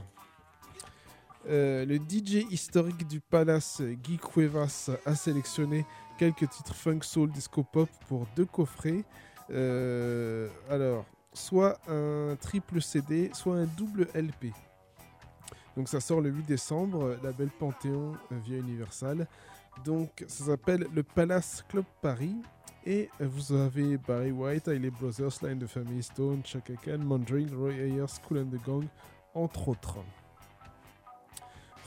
Euh, 1.48 1.86
le 1.86 1.96
DJ 1.96 2.44
historique 2.50 3.06
du 3.06 3.20
Palace, 3.20 3.80
Guy 3.80 4.18
Cuevas, 4.18 4.90
a 5.06 5.14
sélectionné 5.14 5.86
quelques 6.18 6.50
titres 6.50 6.74
funk, 6.74 7.00
soul, 7.00 7.30
disco 7.30 7.62
pop 7.62 7.88
pour 8.08 8.26
deux 8.36 8.44
coffrets. 8.44 9.04
Euh, 9.50 10.48
alors, 10.68 11.06
soit 11.32 11.78
un 11.88 12.36
triple 12.38 12.82
CD, 12.82 13.30
soit 13.32 13.54
un 13.56 13.66
double 13.66 14.08
LP. 14.14 14.52
Donc 15.76 15.88
ça 15.88 16.00
sort 16.00 16.22
le 16.22 16.30
8 16.30 16.46
décembre, 16.46 17.04
euh, 17.04 17.16
label 17.22 17.50
Panthéon 17.50 18.14
euh, 18.32 18.38
via 18.42 18.58
Universal. 18.58 19.26
Donc 19.84 20.24
ça 20.26 20.46
s'appelle 20.46 20.86
le 20.94 21.02
Palace 21.02 21.62
Club 21.68 21.84
Paris. 22.00 22.34
Et 22.86 23.10
euh, 23.20 23.28
vous 23.28 23.52
avez 23.52 23.98
Barry 23.98 24.32
White, 24.32 24.68
Hailey 24.68 24.90
Brothers, 24.90 25.32
Line 25.42 25.58
de 25.58 25.66
Family 25.66 26.02
Stone, 26.02 26.40
Chaka 26.44 26.74
Khan, 26.82 26.98
Mandarin, 26.98 27.48
Roy 27.54 27.74
Ayers, 27.74 28.20
Cool 28.26 28.38
and 28.38 28.46
the 28.46 28.64
Gang, 28.64 28.84
entre 29.34 29.68
autres. 29.68 29.98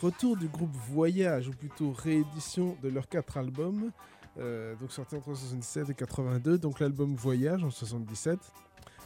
Retour 0.03 0.37
du 0.37 0.47
groupe 0.47 0.75
Voyage, 0.91 1.47
ou 1.47 1.51
plutôt 1.51 1.91
réédition 1.91 2.77
de 2.83 2.89
leurs 2.89 3.09
quatre 3.09 3.35
albums, 3.35 3.91
donc 4.37 4.91
sortis 4.93 5.15
entre 5.15 5.33
77 5.33 5.89
et 5.89 5.93
82. 5.93 6.57
Donc 6.57 6.79
l'album 6.79 7.15
Voyage 7.15 7.65
en 7.65 7.69
77, 7.69 8.39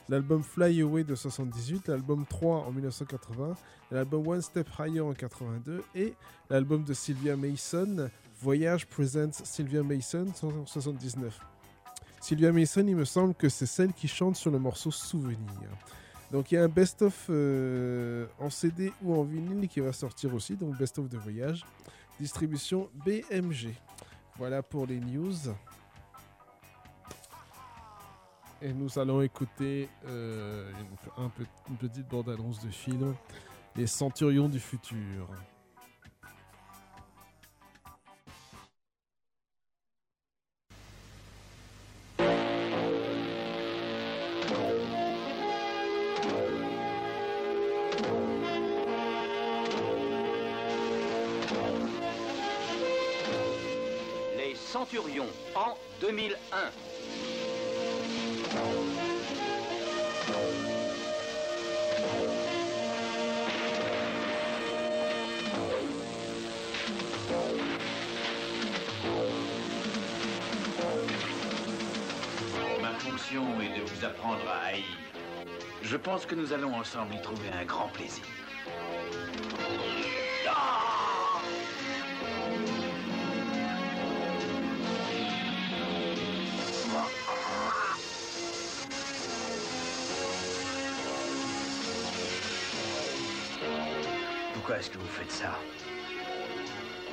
l'album 0.09 0.43
Fly 0.43 0.81
Away 0.81 1.03
de 1.03 1.15
78, 1.15 1.87
l'album 1.87 2.25
3 2.27 2.65
en 2.67 2.71
1980, 2.71 3.55
l'album 3.91 4.27
One 4.27 4.41
Step 4.41 4.67
Higher 4.79 5.01
en 5.01 5.13
82 5.13 5.83
et 5.95 6.13
l'album 6.49 6.83
de 6.83 6.93
Sylvia 6.93 7.35
Mason, 7.35 8.09
Voyage 8.41 8.87
Presents 8.87 9.43
Sylvia 9.43 9.83
Mason 9.83 10.25
en 10.41 10.65
79. 10.65 11.39
Sylvia 12.21 12.51
Mason, 12.51 12.85
il 12.87 12.95
me 12.95 13.05
semble 13.05 13.33
que 13.35 13.49
c'est 13.49 13.65
celle 13.65 13.93
qui 13.93 14.07
chante 14.07 14.35
sur 14.35 14.51
le 14.51 14.59
morceau 14.59 14.91
Souvenir. 14.91 15.37
Donc 16.31 16.51
il 16.51 16.55
y 16.55 16.57
a 16.57 16.63
un 16.63 16.69
best-of 16.69 17.27
euh, 17.29 18.25
en 18.39 18.49
CD 18.49 18.91
ou 19.03 19.13
en 19.13 19.23
vinyle 19.23 19.67
qui 19.67 19.81
va 19.81 19.93
sortir 19.93 20.33
aussi, 20.33 20.55
donc 20.55 20.77
best-of 20.77 21.07
de 21.07 21.17
voyage. 21.17 21.65
Distribution 22.19 22.89
BMG. 23.05 23.73
Voilà 24.37 24.63
pour 24.63 24.87
les 24.87 24.99
news. 24.99 25.35
Et 28.66 28.72
nous 28.72 28.97
allons 28.97 29.22
écouter 29.22 29.89
euh, 30.07 30.72
une, 31.18 31.30
une 31.70 31.76
petite 31.76 32.07
bande-annonce 32.07 32.64
de 32.64 32.70
film, 32.70 33.14
Les 33.76 33.88
Centurions 33.88 34.47
du 34.47 34.57
futur. 34.57 35.28
Les 54.38 54.55
Centurions 54.55 55.28
en 55.53 55.76
2001. 55.99 57.02
Ma 58.53 58.59
fonction 72.99 73.43
est 73.59 73.79
de 73.79 73.83
vous 73.83 74.05
apprendre 74.05 74.37
à 74.47 74.67
haïr. 74.67 74.83
Je 75.81 75.97
pense 75.97 76.27
que 76.27 76.35
nous 76.35 76.53
allons 76.53 76.75
ensemble 76.75 77.15
y 77.15 77.21
trouver 77.21 77.49
un 77.59 77.65
grand 77.65 77.87
plaisir. 77.87 78.42
Pourquoi 94.74 94.88
est-ce 94.88 94.89
que 94.89 94.97
vous 94.97 95.07
faites 95.07 95.32
ça 95.32 95.59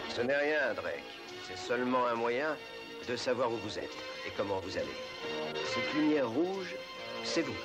Ce 0.08 0.22
n'est 0.22 0.34
rien, 0.34 0.72
Drake. 0.72 1.04
C'est 1.46 1.58
seulement 1.58 2.06
un 2.06 2.14
moyen 2.14 2.56
de 3.06 3.16
savoir 3.16 3.52
où 3.52 3.56
vous 3.58 3.78
êtes 3.78 3.98
et 4.26 4.30
comment 4.34 4.60
vous 4.60 4.78
allez. 4.78 4.96
Cette 5.66 5.92
lumière 5.92 6.26
rouge, 6.30 6.74
c'est 7.22 7.42
vous. 7.42 7.56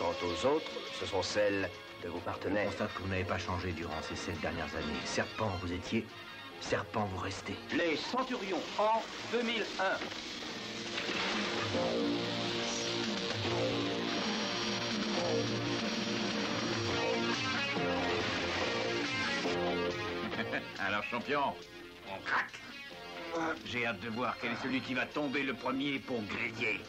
Quant 0.00 0.12
aux 0.26 0.46
autres, 0.46 0.72
ce 0.98 1.06
sont 1.06 1.22
celles 1.22 1.70
de 2.02 2.08
vos 2.08 2.18
Je 2.18 2.24
partenaires. 2.24 2.66
constate 2.66 2.92
que 2.92 3.02
vous 3.02 3.08
n'avez 3.08 3.22
pas 3.22 3.38
changé 3.38 3.70
durant 3.70 4.02
ces 4.02 4.16
sept 4.16 4.40
dernières 4.40 4.74
années. 4.74 5.00
Serpent, 5.04 5.52
vous 5.62 5.72
étiez. 5.72 6.04
Serpent, 6.60 7.08
vous 7.14 7.20
restez. 7.20 7.54
Les 7.72 7.96
Centurions 7.96 8.58
en 8.80 9.00
2001. 9.30 9.60
Alors, 20.78 21.02
champion, 21.04 21.54
on 22.08 22.20
craque. 22.24 22.60
J'ai 23.64 23.86
hâte 23.86 24.00
de 24.00 24.08
voir 24.08 24.36
quel 24.40 24.52
est 24.52 24.62
celui 24.62 24.80
qui 24.80 24.94
va 24.94 25.06
tomber 25.06 25.42
le 25.42 25.54
premier 25.54 25.98
pour 25.98 26.20
griller. 26.22 26.80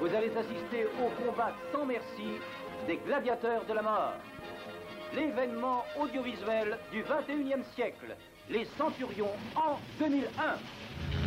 Vous 0.00 0.14
allez 0.14 0.30
assister 0.36 0.86
au 1.02 1.08
combat 1.22 1.52
sans 1.72 1.84
merci 1.84 2.38
des 2.86 2.96
gladiateurs 2.96 3.64
de 3.66 3.72
la 3.74 3.82
mort. 3.82 4.14
L'événement 5.18 5.84
audiovisuel 5.98 6.78
du 6.92 7.02
21e 7.02 7.64
siècle. 7.74 8.14
Les 8.48 8.64
Centurions 8.76 9.32
en 9.56 9.76
2001. 9.98 11.17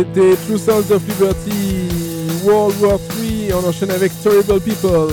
C'était 0.00 0.34
True 0.46 0.56
Sounds 0.56 0.90
of 0.94 1.02
Liberty, 1.06 1.86
World 2.42 2.74
War 2.80 2.98
3. 3.50 3.60
On 3.62 3.68
enchaîne 3.68 3.90
avec 3.90 4.10
Terrible 4.22 4.58
People. 4.60 5.10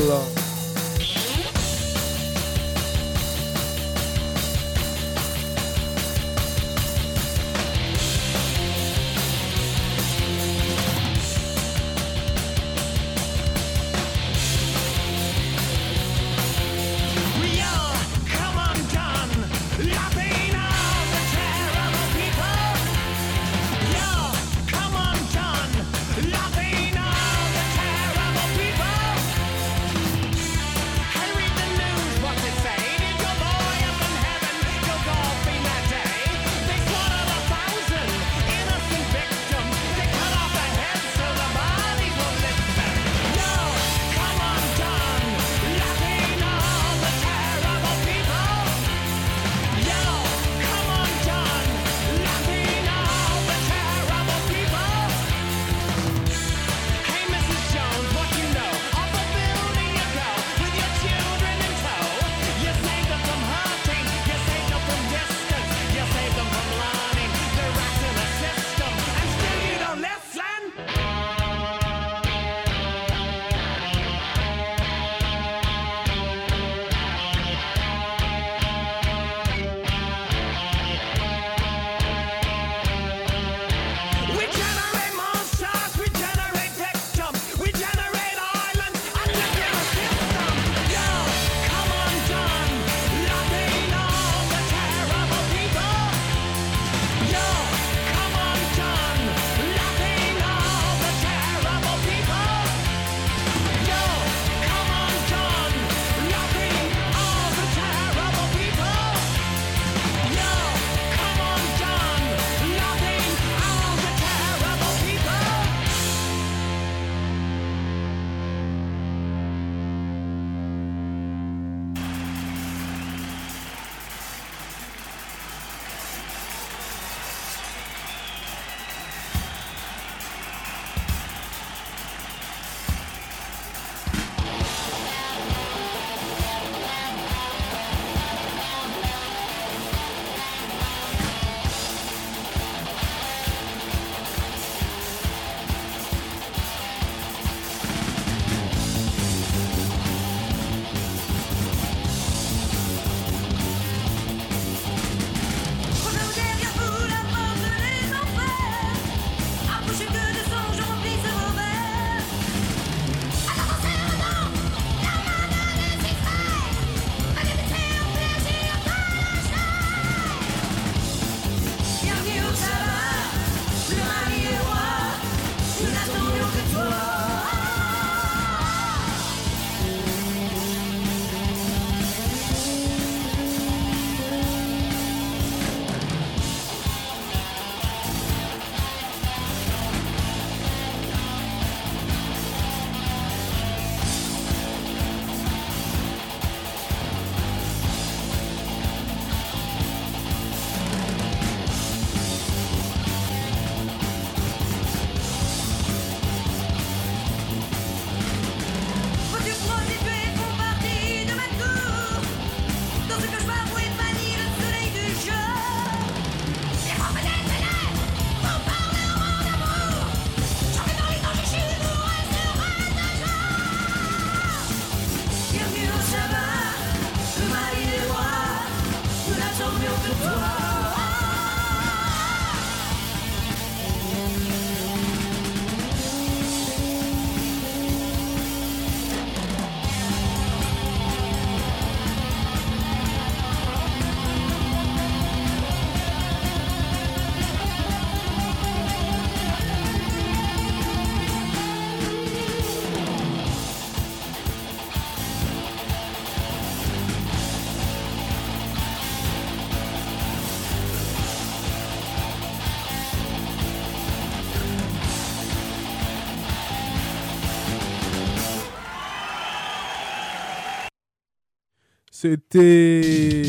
C'était 272.19 273.43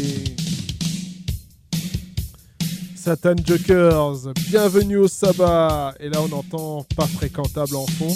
Satan 2.94 3.34
Jokers. 3.42 4.34
Bienvenue 4.50 4.98
au 4.98 5.08
sabbat. 5.08 5.94
Et 5.98 6.10
là, 6.10 6.18
on 6.20 6.30
entend 6.36 6.84
pas 6.94 7.06
fréquentable 7.06 7.76
en 7.76 7.86
fond. 7.86 8.14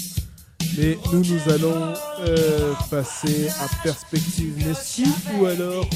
Mais 0.77 0.99
nous, 1.11 1.25
nous 1.25 1.51
allons 1.51 1.95
euh, 2.21 2.75
passer 2.91 3.49
à 3.49 3.83
Perspective 3.83 4.59
Nessie 4.59 5.07
ou 5.41 5.47
alors. 5.47 5.89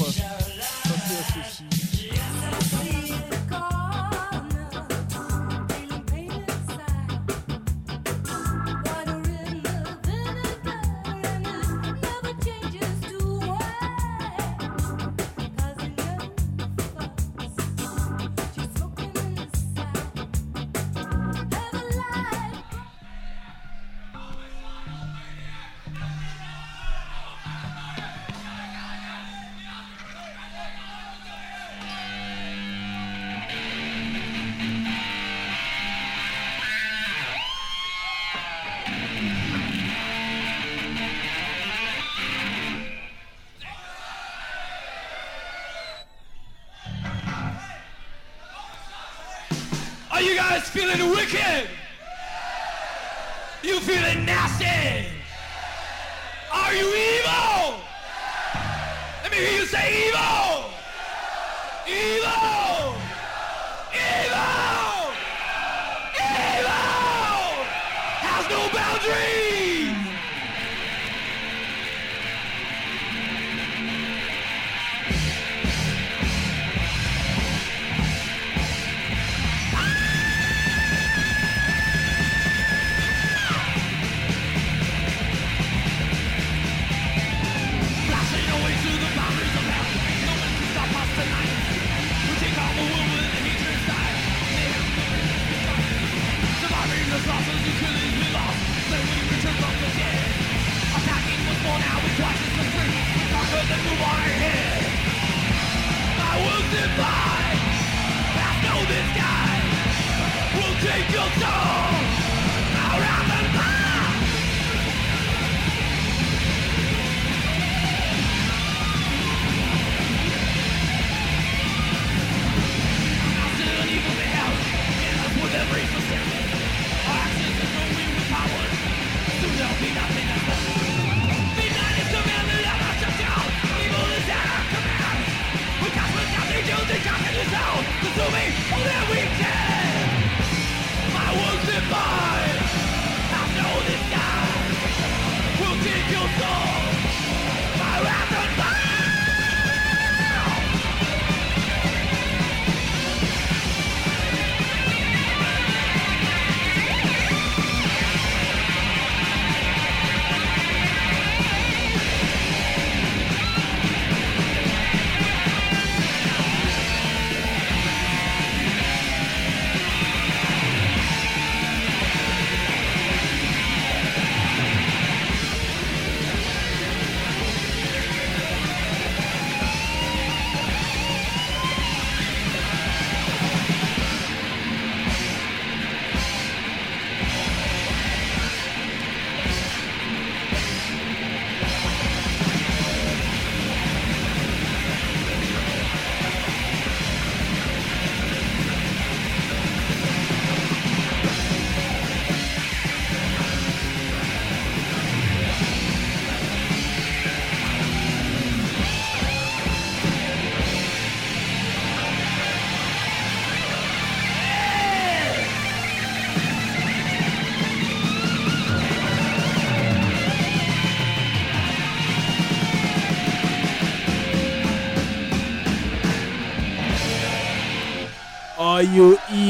take 110.79 111.09
your 111.11 111.29
time. 111.41 111.76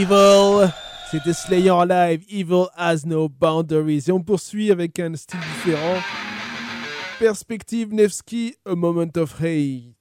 Evil. 0.08 0.70
C'était 1.12 1.34
Slayer 1.34 1.86
Live, 1.86 2.24
Evil 2.30 2.68
Has 2.76 3.06
No 3.06 3.28
Boundaries. 3.28 4.04
Et 4.08 4.12
on 4.12 4.22
poursuit 4.22 4.72
avec 4.72 5.00
un 5.00 5.16
style 5.16 5.40
différent. 5.40 6.02
Perspective 7.20 7.94
Nevsky, 7.94 8.56
A 8.66 8.76
Moment 8.76 9.12
of 9.18 9.36
Hate. 9.42 9.96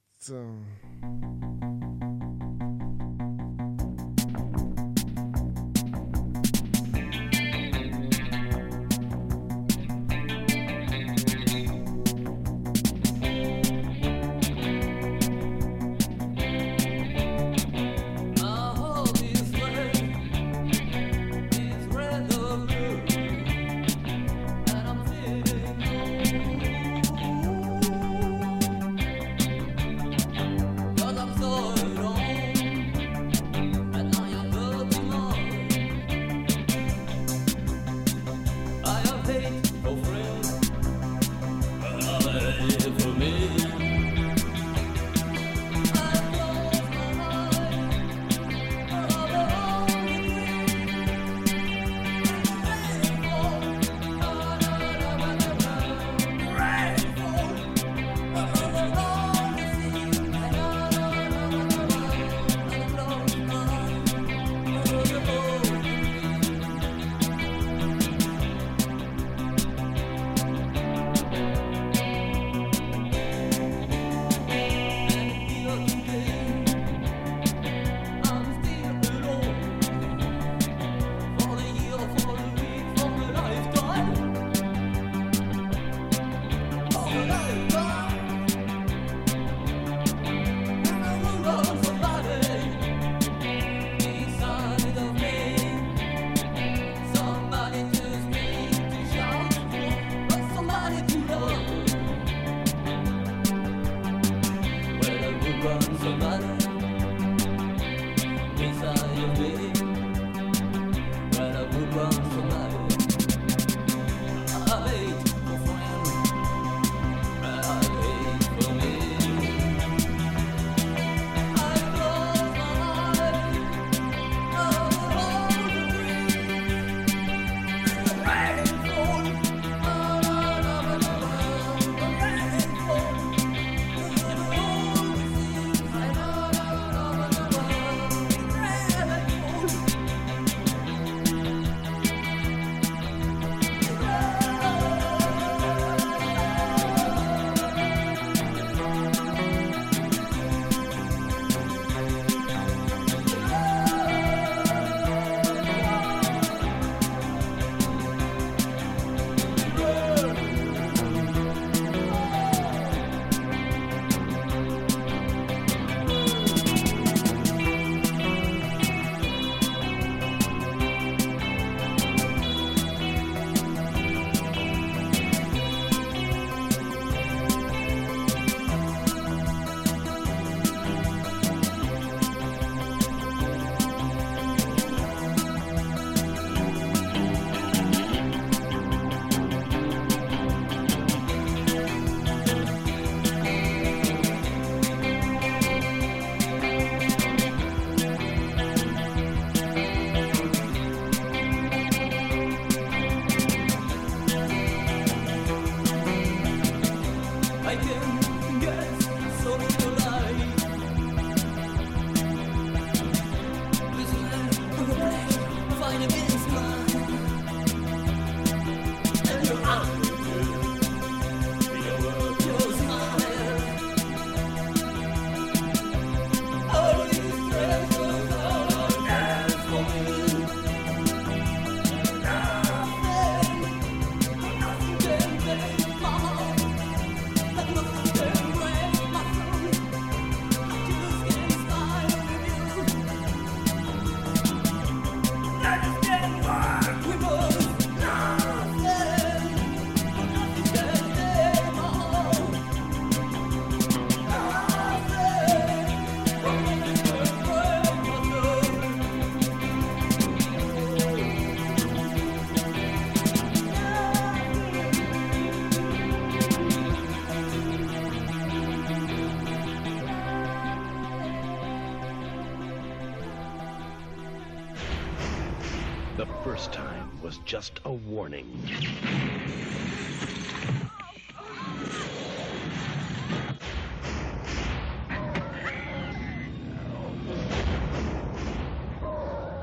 Just 277.97 278.07
warning. 278.09 278.45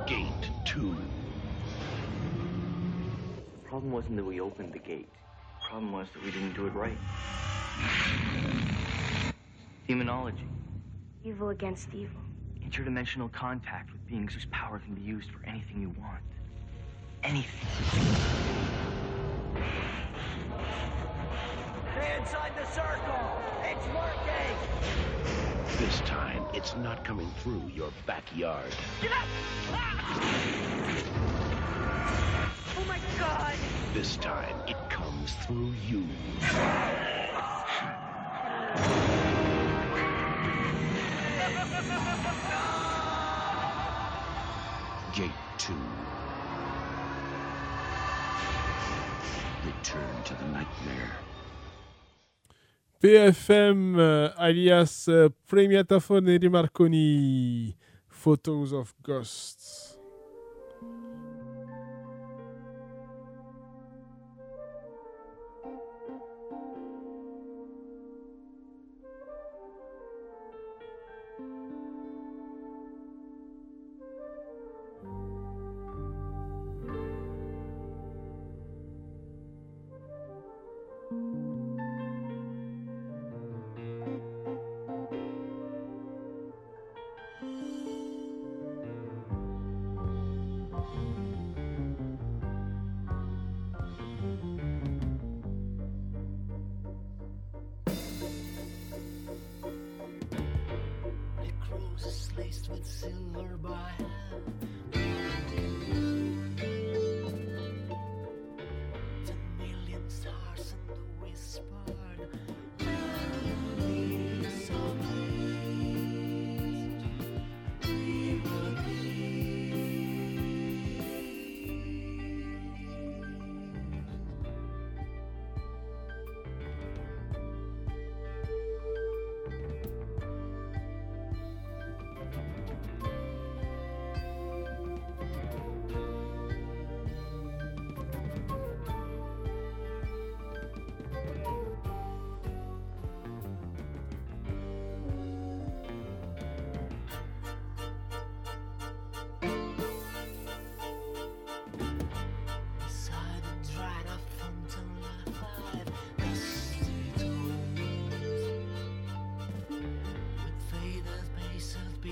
Gate 0.06 0.50
2. 0.64 0.96
problem 3.64 3.92
wasn't 3.92 4.16
that 4.16 4.24
we 4.24 4.40
opened 4.40 4.72
the 4.72 4.78
gate. 4.78 5.08
The 5.60 5.68
problem 5.68 5.92
was 5.92 6.06
that 6.14 6.24
we 6.24 6.30
didn't 6.30 6.54
do 6.54 6.66
it 6.66 6.74
right. 6.74 6.98
Demonology. 9.88 10.46
Evil 11.24 11.48
against 11.48 11.88
evil. 11.94 12.20
Interdimensional 12.64 13.32
contact 13.32 13.92
with 13.92 14.06
beings 14.06 14.34
whose 14.34 14.46
power 14.46 14.78
can 14.78 14.94
be 14.94 15.02
used 15.02 15.30
for 15.30 15.44
anything 15.48 15.80
you 15.80 15.88
want. 15.98 16.20
Anything. 17.24 17.68
Stay 21.92 22.16
inside 22.18 22.52
the 22.54 22.66
circle. 22.66 23.40
It's 23.62 23.86
working. 23.86 24.56
This 25.78 26.00
time, 26.00 26.44
it's 26.52 26.76
not 26.76 27.02
coming 27.02 27.30
through 27.38 27.70
your 27.74 27.90
backyard. 28.04 28.76
Get 29.00 29.12
up! 29.12 29.26
Ah! 29.72 30.20
Oh 32.78 32.84
my 32.86 33.00
god! 33.18 33.54
This 33.94 34.18
time, 34.18 34.60
it 34.68 34.76
comes 34.90 35.32
through 35.46 35.72
you. 35.88 36.06
Gate 45.14 45.30
2. 45.56 45.72
PFM 53.00 53.98
euh, 53.98 54.30
alias 54.36 55.06
euh, 55.08 55.28
Premiatafone 55.46 56.28
e 56.28 56.48
Marconi. 56.48 57.76
Photos 58.08 58.72
of 58.72 58.94
Ghosts. 59.04 59.53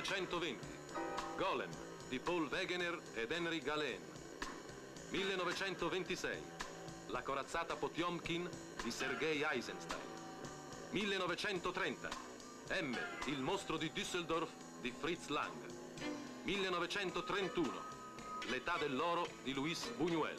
1920, 0.00 0.56
Golem 1.36 1.68
di 2.08 2.18
Paul 2.18 2.48
Wegener 2.50 2.98
ed 3.12 3.30
Henry 3.30 3.60
Galen. 3.60 4.00
1926, 5.10 6.42
La 7.08 7.20
corazzata 7.20 7.76
Potiomkin 7.76 8.48
di 8.82 8.90
Sergei 8.90 9.42
Eisenstein. 9.42 10.00
1930, 10.92 12.08
M, 12.80 12.96
il 13.26 13.40
mostro 13.40 13.76
di 13.76 13.90
Düsseldorf 13.92 14.48
di 14.80 14.90
Fritz 14.90 15.28
Lang. 15.28 15.52
1931, 16.44 17.70
L'età 18.48 18.78
dell'oro 18.78 19.28
di 19.42 19.52
Luis 19.52 19.84
Buñuel. 19.98 20.38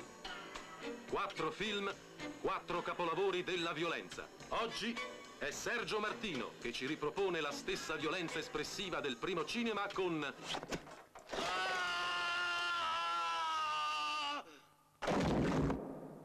Quattro 1.08 1.52
film, 1.52 1.94
quattro 2.42 2.82
capolavori 2.82 3.44
della 3.44 3.74
violenza. 3.74 4.28
Oggi 4.48 4.98
è 5.42 5.50
Sergio 5.50 5.98
Martino 5.98 6.52
che 6.62 6.72
ci 6.72 6.86
ripropone 6.86 7.42
la 7.42 7.52
stessa 7.52 7.96
violenza 7.96 8.38
espressiva 8.38 9.00
del 9.00 9.18
primo 9.18 9.44
cinema 9.44 9.88
con 9.92 10.34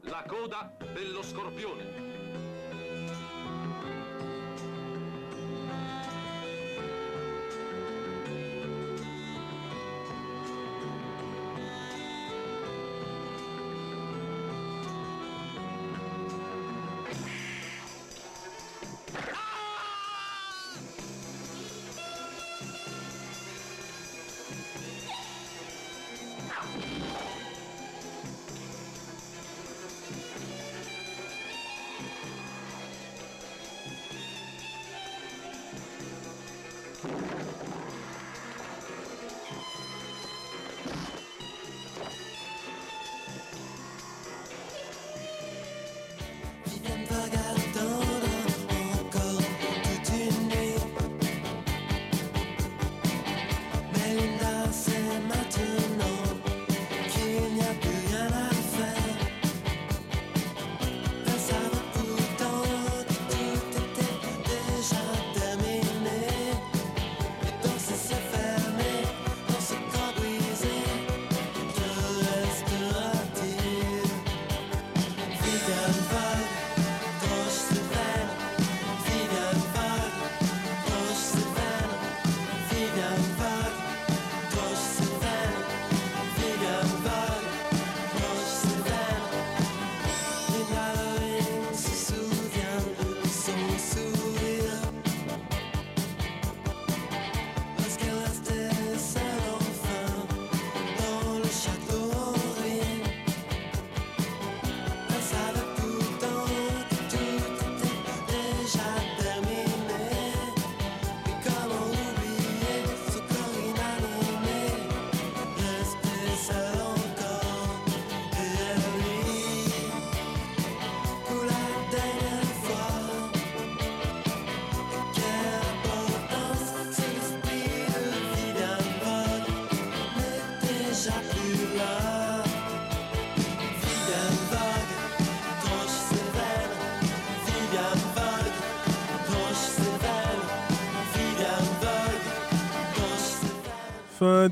La 0.01 0.23
coda 0.27 0.77
dello 0.93 1.23
scorpione. 1.23 2.26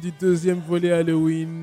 Du 0.01 0.11
deuxième 0.11 0.59
volet 0.59 0.91
Halloween. 0.91 1.54